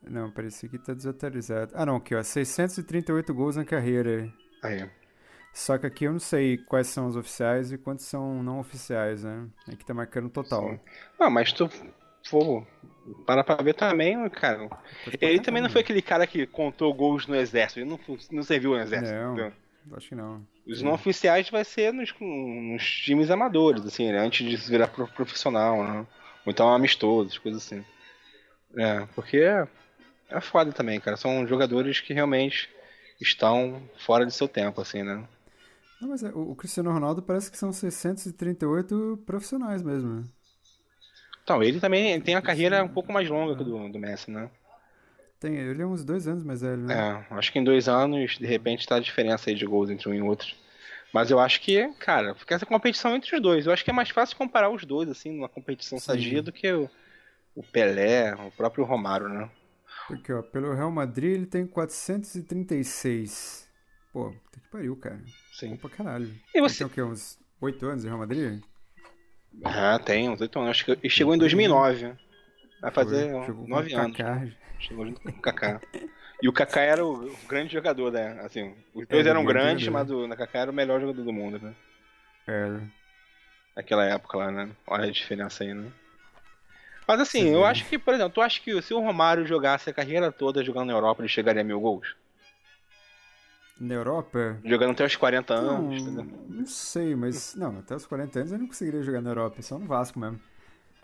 [0.03, 1.71] Não, esse aqui tá desatualizado.
[1.75, 2.21] Ah, não, aqui, ó.
[2.23, 4.31] 638 gols na carreira.
[4.63, 4.89] Aí.
[5.53, 9.23] Só que aqui eu não sei quais são os oficiais e quantos são não oficiais,
[9.23, 9.47] né?
[9.67, 10.69] Aqui tá marcando o total.
[10.69, 10.79] Sim.
[11.19, 11.69] Não, mas tu
[12.25, 12.65] for
[13.25, 14.69] para pra ver também, cara.
[15.19, 17.79] Ele também não foi aquele cara que contou gols no exército.
[17.79, 17.99] Ele não,
[18.31, 19.13] não serviu no exército.
[19.13, 19.33] Não.
[19.33, 19.53] entendeu?
[19.93, 20.45] Acho que não.
[20.67, 24.19] Os não oficiais vai ser nos, nos times amadores, assim, né?
[24.19, 26.05] Antes de se virar pro- profissional, né?
[26.45, 27.83] Ou então amistosos, coisas assim.
[28.77, 29.67] É, porque é,
[30.29, 31.17] é foda também, cara.
[31.17, 32.69] São jogadores que realmente
[33.19, 35.23] estão fora de seu tempo, assim, né?
[36.01, 40.23] Não, mas é, o, Cristiano Ronaldo parece que são 638 profissionais mesmo, né?
[41.43, 44.49] Então, ele também tem uma carreira um pouco mais longa que do, do Messi, né?
[45.39, 47.25] Tem, ele é uns dois anos mais velho, né?
[47.31, 50.09] É, acho que em dois anos, de repente, tá a diferença aí de gols entre
[50.09, 50.53] um e outro.
[51.13, 53.65] Mas eu acho que, cara, fica essa competição entre os dois.
[53.65, 56.05] Eu acho que é mais fácil comparar os dois, assim, numa competição Sim.
[56.05, 56.89] sadia do que o,
[57.55, 59.49] o Pelé, o próprio Romário, né?
[60.07, 63.68] Porque, ó, pelo Real Madrid ele tem 436.
[64.11, 65.17] Pô, puta que pariu, cara.
[65.17, 65.75] Bom Sim.
[65.77, 66.33] pra caralho.
[66.53, 67.01] E você- tem o quê?
[67.01, 68.61] Uns 8 anos em Real Madrid?
[69.63, 70.71] Ah, tem, uns oito anos.
[70.71, 72.13] Acho que chegou em 2009.
[72.81, 74.15] Vai fazer Foi, nove anos.
[74.15, 74.47] Kaká.
[74.79, 75.81] Chegou junto com o Kaká.
[76.41, 78.39] E o Kaká era o, grande jogador, né?
[78.41, 80.27] Assim, os dois Era eram grande grandes, jogador.
[80.27, 81.75] mas o Kaká era o melhor jogador do mundo, né?
[82.47, 82.79] É,
[83.75, 84.69] Naquela época lá, né?
[84.87, 85.91] Olha a diferença aí, né?
[87.07, 89.89] Mas assim, Você eu acho que, por exemplo, tu acha que se o Romário jogasse
[89.89, 92.15] a carreira toda jogando na Europa, ele chegaria a mil gols?
[93.79, 94.59] Na Europa?
[94.63, 96.27] Jogando até os 40 Não, anos, entendeu?
[96.47, 97.55] não sei, mas.
[97.55, 100.39] Não, até os 40 anos eu não conseguiria jogar na Europa, só no Vasco mesmo.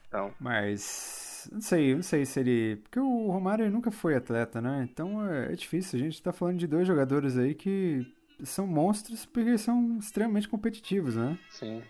[0.08, 1.48] Então, Mas.
[1.52, 2.78] Não sei, não sei se ele.
[2.78, 4.88] Porque o Romário nunca foi atleta, né?
[4.92, 6.00] Então é, é difícil.
[6.00, 8.06] A gente tá falando de dois jogadores aí que
[8.44, 11.38] são monstros porque são extremamente competitivos, né?
[11.50, 11.84] sim.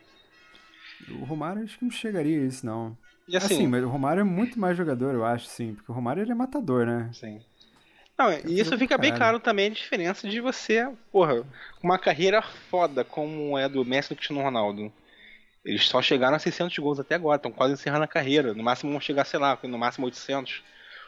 [1.09, 2.97] O Romário acho que não chegaria a isso, não.
[3.27, 5.73] E Assim, assim, mas o Romário é muito mais jogador, eu acho, sim.
[5.73, 7.09] Porque o Romário ele é matador, né?
[7.11, 7.41] Sim.
[8.17, 12.41] Não, e isso fica bem claro também a diferença de você, porra, com uma carreira
[12.41, 14.91] foda como é do Messi e do Cristiano Ronaldo.
[15.65, 18.53] Eles só chegaram a 600 gols até agora, estão quase encerrando a carreira.
[18.53, 20.63] No máximo vão chegar, sei lá, no máximo 800.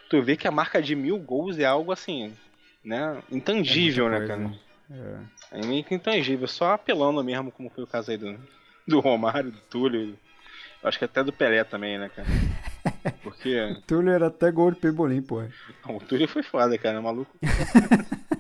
[0.10, 2.36] Tu vê que a marca de mil gols é algo assim,
[2.84, 4.52] né, intangível, É né, cara?
[5.52, 5.60] É.
[5.60, 8.38] É meio que intangível, só apelando mesmo, como foi o caso aí do,
[8.88, 10.18] do Romário, do Túlio.
[10.84, 12.28] Acho que até do Pelé também, né, cara?
[13.24, 15.50] Porque Túlio era até gol de Pebolim, porra.
[15.88, 17.32] o Túlio foi foda, cara, maluco.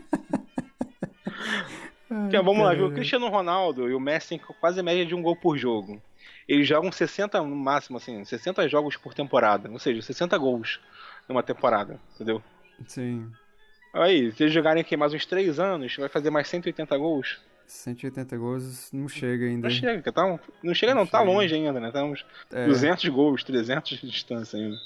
[2.07, 2.87] Porque, vamos lá, viu?
[2.87, 6.01] O Cristiano Ronaldo e o Messi têm quase a média de um gol por jogo.
[6.47, 9.69] Eles jogam 60, no máximo, assim, 60 jogos por temporada.
[9.69, 10.79] Ou seja, 60 gols
[11.27, 12.41] numa temporada, entendeu?
[12.87, 13.29] Sim.
[13.93, 17.39] Aí, se eles jogarem aqui mais uns 3 anos, vai fazer mais 180 gols.
[17.67, 19.67] 180 gols não chega ainda.
[19.67, 21.29] Não chega, tá, um- não chega não, tá chega.
[21.31, 21.91] longe ainda, né?
[21.91, 22.65] Tá uns É.
[22.65, 24.77] 200 gols, 300 de distância ainda.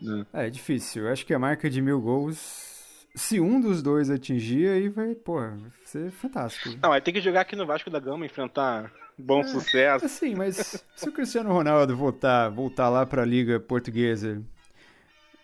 [0.00, 0.26] Né?
[0.32, 1.06] É, é difícil.
[1.06, 5.14] Eu acho que a marca de mil gols, se um dos dois atingir, aí vai,
[5.14, 6.68] pô, vai ser fantástico.
[6.82, 10.04] Não, vai ter que jogar aqui no Vasco da Gama, enfrentar bom sucesso.
[10.04, 14.40] Assim, mas se o Cristiano Ronaldo voltar, voltar lá pra Liga Portuguesa,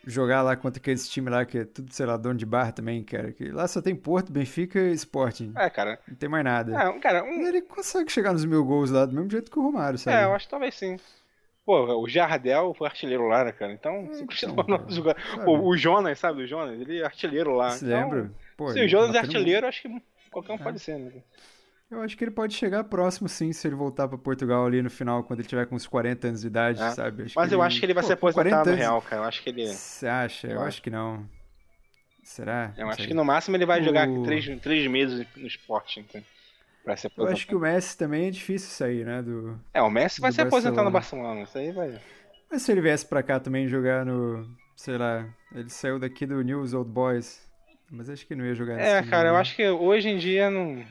[0.07, 3.03] jogar lá contra aqueles times lá que é tudo, sei lá, dono de bar também,
[3.03, 5.53] cara, que lá só tem Porto, Benfica e Sporting.
[5.57, 5.99] É, cara.
[6.07, 6.77] Não tem mais nada.
[6.77, 9.63] É, cara, um, Ele consegue chegar nos mil gols lá do mesmo jeito que o
[9.63, 10.17] Romário, sabe?
[10.17, 10.97] É, eu acho que talvez sim.
[11.65, 13.73] Pô, o Jardel foi artilheiro lá, né, cara?
[13.73, 15.17] Então, se o Cristiano então, cara, jogar.
[15.45, 16.43] Pô, o Jonas, sabe?
[16.43, 17.71] O Jonas, ele é artilheiro lá.
[17.71, 18.31] Se Então, lembra?
[18.57, 21.11] Pô, se o Jonas é artilheiro, acho que qualquer um pode ser, né?
[21.95, 24.91] Eu acho que ele pode chegar próximo, sim, se ele voltar pra Portugal ali no
[24.91, 26.91] final, quando ele tiver com uns 40 anos de idade, É.
[26.91, 27.25] sabe?
[27.25, 29.23] Acho Mas eu acho que ele vai pô, se com 40 aposentar no Real, cara.
[29.23, 29.67] Eu acho que ele.
[29.69, 30.47] Você acha?
[30.49, 31.25] Eu Eu acho que não.
[32.23, 32.73] Será?
[32.77, 36.23] Eu acho que no máximo ele vai jogar O- três, três meses no esporte, então.
[36.83, 37.33] Pra se Eu aposentar.
[37.35, 39.23] acho que o Messi também é difícil sair, né?
[39.23, 39.59] Do...
[39.73, 41.43] É, o Messi vai se aposentar no Barcelona.
[41.43, 41.99] Isso aí vai.
[42.51, 44.47] Mas se ele viesse pra cá também jogar no.
[44.77, 47.43] Sei lá, ele saiu daqui do News Old Boys.
[47.91, 49.39] Mas acho que não ia jogar É, time, cara, eu né?
[49.41, 50.85] acho que hoje em dia não,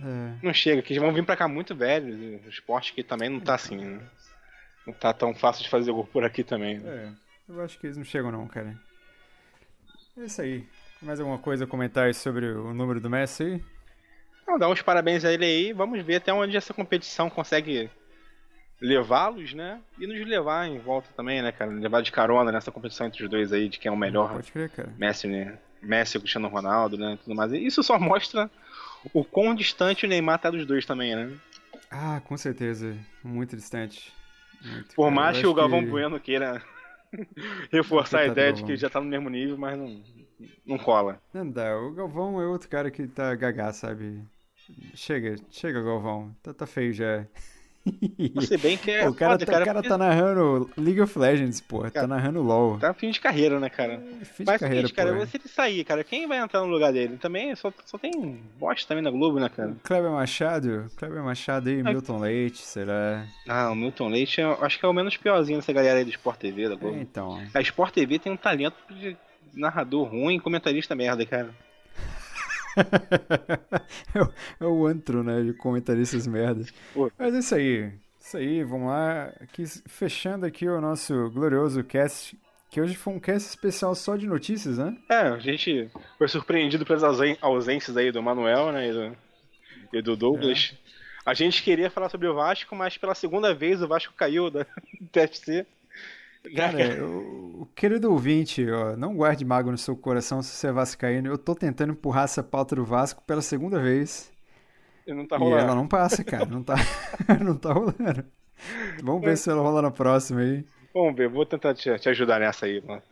[0.00, 0.34] É.
[0.42, 2.44] não chega, que eles vão vir pra cá muito velhos.
[2.44, 4.00] O esporte aqui também não tá assim, né?
[4.86, 6.78] Não tá tão fácil de fazer gol por aqui também.
[6.78, 7.14] né?
[7.48, 8.74] É, eu acho que eles não chegam não, cara.
[10.16, 10.66] É isso aí.
[11.02, 13.64] Mais alguma coisa a comentar sobre o número do Messi aí?
[14.42, 15.72] Então, dá uns parabéns a ele aí.
[15.72, 17.90] Vamos ver até onde essa competição consegue
[18.80, 19.80] levá-los, né?
[19.98, 21.70] E nos levar em volta também, né, cara?
[21.70, 24.32] Levar de carona nessa competição entre os dois aí, de quem é o melhor.
[24.32, 24.92] Pode crer, cara.
[24.96, 25.58] Messi, né?
[25.82, 27.18] Messi e o Cristiano Ronaldo, né?
[27.22, 27.52] Tudo mais.
[27.52, 28.50] E Isso só mostra
[29.12, 31.36] o quão distante o Neymar tá dos dois também, né?
[31.90, 32.96] Ah, com certeza.
[33.22, 34.12] Muito distante.
[34.62, 35.14] Muito, Por cara.
[35.14, 36.62] mais que o Galvão Bueno queira
[37.70, 40.02] reforçar a ideia de que já tá no mesmo nível, mas não,
[40.66, 41.20] não cola.
[41.32, 41.76] Não dá.
[41.78, 44.22] O Galvão é outro cara que tá gagá, sabe?
[44.94, 46.34] Chega, chega, Galvão.
[46.42, 47.26] Tá, tá feio já.
[48.42, 51.60] Se bem que é o cara, foda, tá, o cara tá narrando League of Legends,
[51.60, 51.82] pô.
[51.82, 52.78] Tá Cara, narrando LoL.
[52.78, 53.98] Tá fim de carreira, né, cara?
[54.22, 56.92] Fim de Mas carreira, seguinte, cara, se ele sair, cara, quem vai entrar no lugar
[56.92, 57.16] dele?
[57.16, 59.74] Também só, só tem bosta também na Globo, né, cara?
[59.82, 60.86] Kleber Machado?
[60.96, 63.24] Kleber Machado aí, Milton Leite, será?
[63.48, 66.10] Ah, o Milton Leite, eu acho que é o menos piorzinho dessa galera aí do
[66.10, 66.98] Sport TV, da É, Globo.
[66.98, 67.40] então.
[67.54, 69.16] A Sport TV tem um talento de
[69.54, 71.50] narrador ruim e comentarista merda, cara.
[74.14, 75.42] é, o, é o antro, né?
[75.42, 76.64] De comentaristas merda.
[76.94, 77.10] Pô.
[77.18, 77.92] Mas é isso aí.
[78.20, 79.32] Isso aí, vamos lá.
[79.40, 82.38] Aqui, fechando aqui o nosso glorioso cast.
[82.70, 84.94] Que hoje foi um cast especial só de notícias, né?
[85.08, 87.02] É, a gente foi surpreendido pelas
[87.40, 88.90] ausências aí do Manuel, né?
[88.90, 89.16] E do,
[89.94, 90.74] e do Douglas.
[90.84, 90.88] É.
[91.24, 94.66] A gente queria falar sobre o Vasco, mas pela segunda vez o Vasco caiu da
[95.12, 95.66] TFC.
[96.54, 101.28] Cara, o, querido ouvinte, ó, não guarde mago no seu coração se você é vascaíno.
[101.28, 104.32] Eu tô tentando empurrar essa pauta do Vasco pela segunda vez.
[105.06, 105.60] E não tá rolando.
[105.60, 106.46] E ela não passa, cara.
[106.46, 106.76] Não tá,
[107.42, 108.24] não tá rolando.
[109.02, 110.64] Vamos ver se ela rola na próxima aí.
[110.94, 113.02] Vamos ver, vou tentar te, te ajudar nessa aí, mano.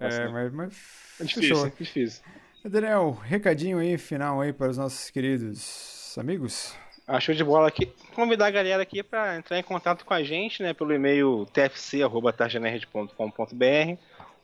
[0.00, 0.74] É, mas, mas
[1.20, 2.22] é difícil, é difícil.
[2.64, 6.74] Daniel, recadinho aí final aí para os nossos queridos amigos.
[7.06, 7.86] Achou de bola aqui.
[8.14, 13.98] Convidar a galera aqui para entrar em contato com a gente, né, pelo e-mail tfc@tarjanerd.com.br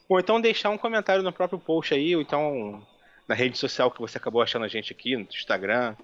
[0.08, 2.86] ou então deixar um comentário no próprio post aí, ou então
[3.26, 5.96] na rede social que você acabou achando a gente aqui, no Instagram,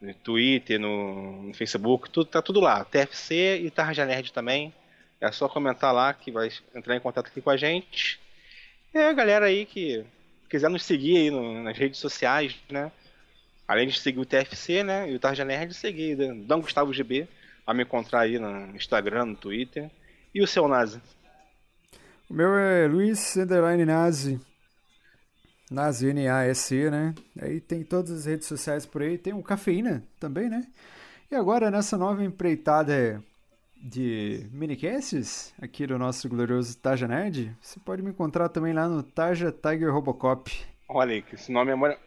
[0.00, 2.84] no Twitter, no, no Facebook, tudo tá tudo lá.
[2.84, 4.72] TFC e Tarja Nerd também.
[5.20, 8.20] É só comentar lá que vai entrar em contato aqui com a gente.
[8.94, 10.04] E a galera aí que
[10.48, 12.92] quiser nos seguir aí no, nas redes sociais, né?
[13.68, 15.10] Além de seguir o TFC, né?
[15.10, 16.32] E o Tarja Nerd, seguir né?
[16.46, 17.28] Dom Gustavo GB.
[17.66, 19.90] Vai me encontrar aí no Instagram, no Twitter.
[20.34, 21.02] E o seu Nazi?
[22.30, 24.40] O meu é Luiz Underline Nazi.
[25.70, 27.14] Nazi, N-A-S-E, né?
[27.38, 29.18] Aí tem todas as redes sociais por aí.
[29.18, 30.66] Tem o Cafeína também, né?
[31.30, 33.22] E agora, nessa nova empreitada
[33.76, 39.02] de minicasts aqui do nosso glorioso Taja Nerd, você pode me encontrar também lá no
[39.02, 40.50] Taja Tiger Robocop.
[40.88, 41.98] Olha aí, que esse nome é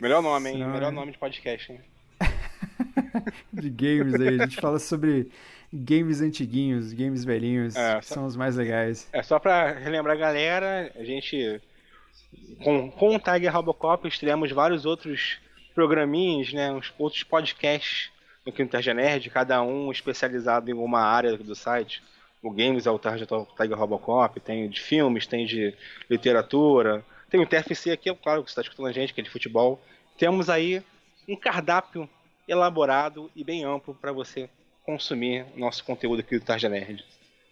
[0.00, 0.64] Melhor nome, hein?
[0.66, 1.80] Melhor nome de podcast, hein?
[3.52, 4.40] de games aí.
[4.40, 5.30] A gente fala sobre
[5.72, 8.14] games antiguinhos, games velhinhos, é, só...
[8.14, 9.08] são os mais legais.
[9.12, 11.60] É só pra relembrar a galera, a gente.
[12.62, 15.38] Com, com o Tiger Robocop estreamos vários outros
[15.74, 16.72] programinhos, né?
[16.72, 18.10] Uns outros podcasts
[18.46, 22.02] no Quinta Nerd, cada um especializado em uma área do site.
[22.42, 25.74] O Games é o Tiger Robocop, tem de filmes, tem de
[26.08, 29.24] literatura, tem o TFC aqui, é claro, que você está escutando a gente, que é
[29.24, 29.80] de futebol.
[30.18, 30.82] Temos aí
[31.28, 32.08] um cardápio
[32.46, 34.50] elaborado e bem amplo para você
[34.84, 37.04] consumir nosso conteúdo aqui do Tarja Nerd.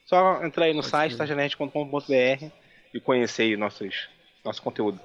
[0.05, 2.47] Só entrar aí no Pode site tarjanerd.com.br
[2.93, 4.09] e conhecer nossos,
[4.45, 4.99] nosso conteúdo.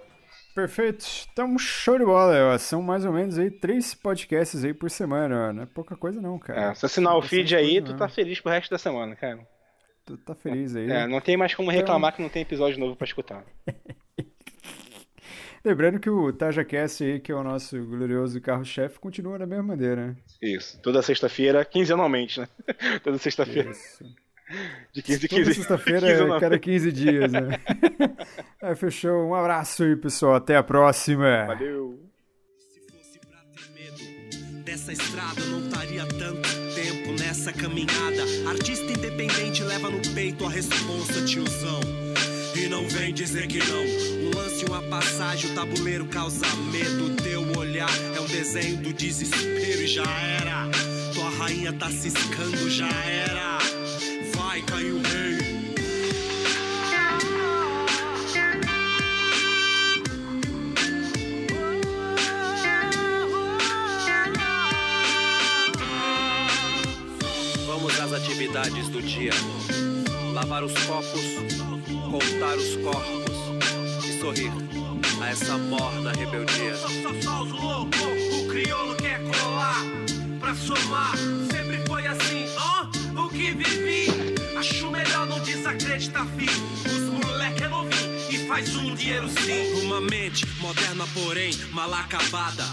[0.56, 1.06] Perfeito.
[1.32, 2.54] Então, show de bola.
[2.54, 2.58] Ó.
[2.58, 5.50] São mais ou menos aí três podcasts aí por semana.
[5.50, 5.54] Ó.
[5.54, 6.72] Não é pouca coisa não, cara.
[6.72, 9.46] É, se assinar o feed aí, tu tá feliz pro resto da semana, cara.
[10.06, 10.90] Tu tá feliz aí.
[10.90, 12.18] É, não tem mais como reclamar então...
[12.18, 13.44] que não tem episódio novo para escutar.
[15.66, 20.08] Lembrando que o TajaCast aí, que é o nosso glorioso carro-chefe, continua da mesma maneira,
[20.08, 20.16] né?
[20.42, 20.78] Isso.
[20.82, 22.48] Toda sexta-feira, quinzenalmente, né?
[23.02, 23.72] Toda sexta-feira.
[23.72, 24.04] Isso.
[24.92, 27.60] De 15 em 15 Toda sexta-feira, cada 15 dias, né?
[28.62, 29.30] é, fechou.
[29.30, 30.36] Um abraço aí, pessoal.
[30.36, 31.46] Até a próxima.
[31.48, 31.98] Valeu.
[32.58, 38.50] Se fosse pra ter medo dessa estrada, eu não estaria tanto tempo nessa caminhada.
[38.50, 42.13] Artista independente leva no peito a responsa, tiozão.
[42.64, 47.14] E não vem dizer que não lance, uma passagem, o tabuleiro causa medo.
[47.22, 50.70] Teu olhar é um desenho do desespero e já era.
[51.14, 53.58] Tua rainha tá ciscando, já era.
[54.34, 55.44] Vai, caiu o rei.
[67.68, 69.34] Vamos às atividades do dia.
[70.34, 71.53] Lavar os copos,
[72.14, 73.34] contar os corpos
[74.22, 74.52] sorrir
[75.20, 76.76] a essa morna rebeldia.
[76.76, 79.84] Só, só, só os loucos, o crioulo quer colar
[80.40, 81.18] pra somar.
[81.52, 82.86] Sempre foi assim, ó,
[83.16, 84.06] oh, o que vivi.
[84.56, 86.54] Acho melhor não desacreditar, filho.
[86.86, 89.82] Os moleque é novinho e faz um dinheiro sim.
[89.84, 92.64] Uma mente moderna, porém mal acabada.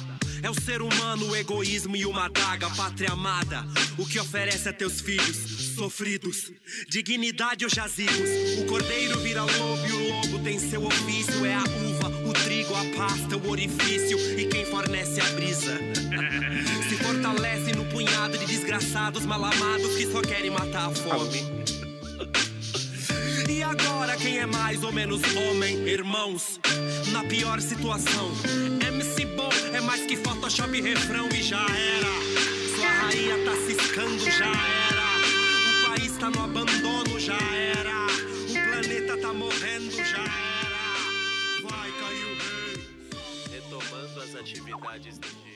[0.42, 3.64] É o ser humano, o egoísmo e uma daga, pátria amada.
[3.96, 6.52] O que oferece a teus filhos sofridos,
[6.90, 8.28] dignidade ou jazigos.
[8.58, 11.42] O cordeiro vira lobo e o lobo tem seu ofício.
[11.46, 15.78] É a uva, o trigo, a pasta, o orifício e quem fornece a brisa.
[16.86, 21.40] Se fortalece no punhado de desgraçados malamados que só querem matar a fome.
[23.48, 26.60] E agora quem é mais ou menos homem, irmãos?
[27.10, 28.30] Na pior situação,
[28.86, 32.76] MC Bom é mais que Photoshop refrão e já era.
[32.76, 34.99] Sua rainha tá ciscando, já era
[36.20, 38.06] tá no abandono, já era.
[38.06, 41.62] O planeta tá morrendo, já era.
[41.62, 42.84] Vai, caiu o rei.
[43.50, 45.49] Retomando as atividades do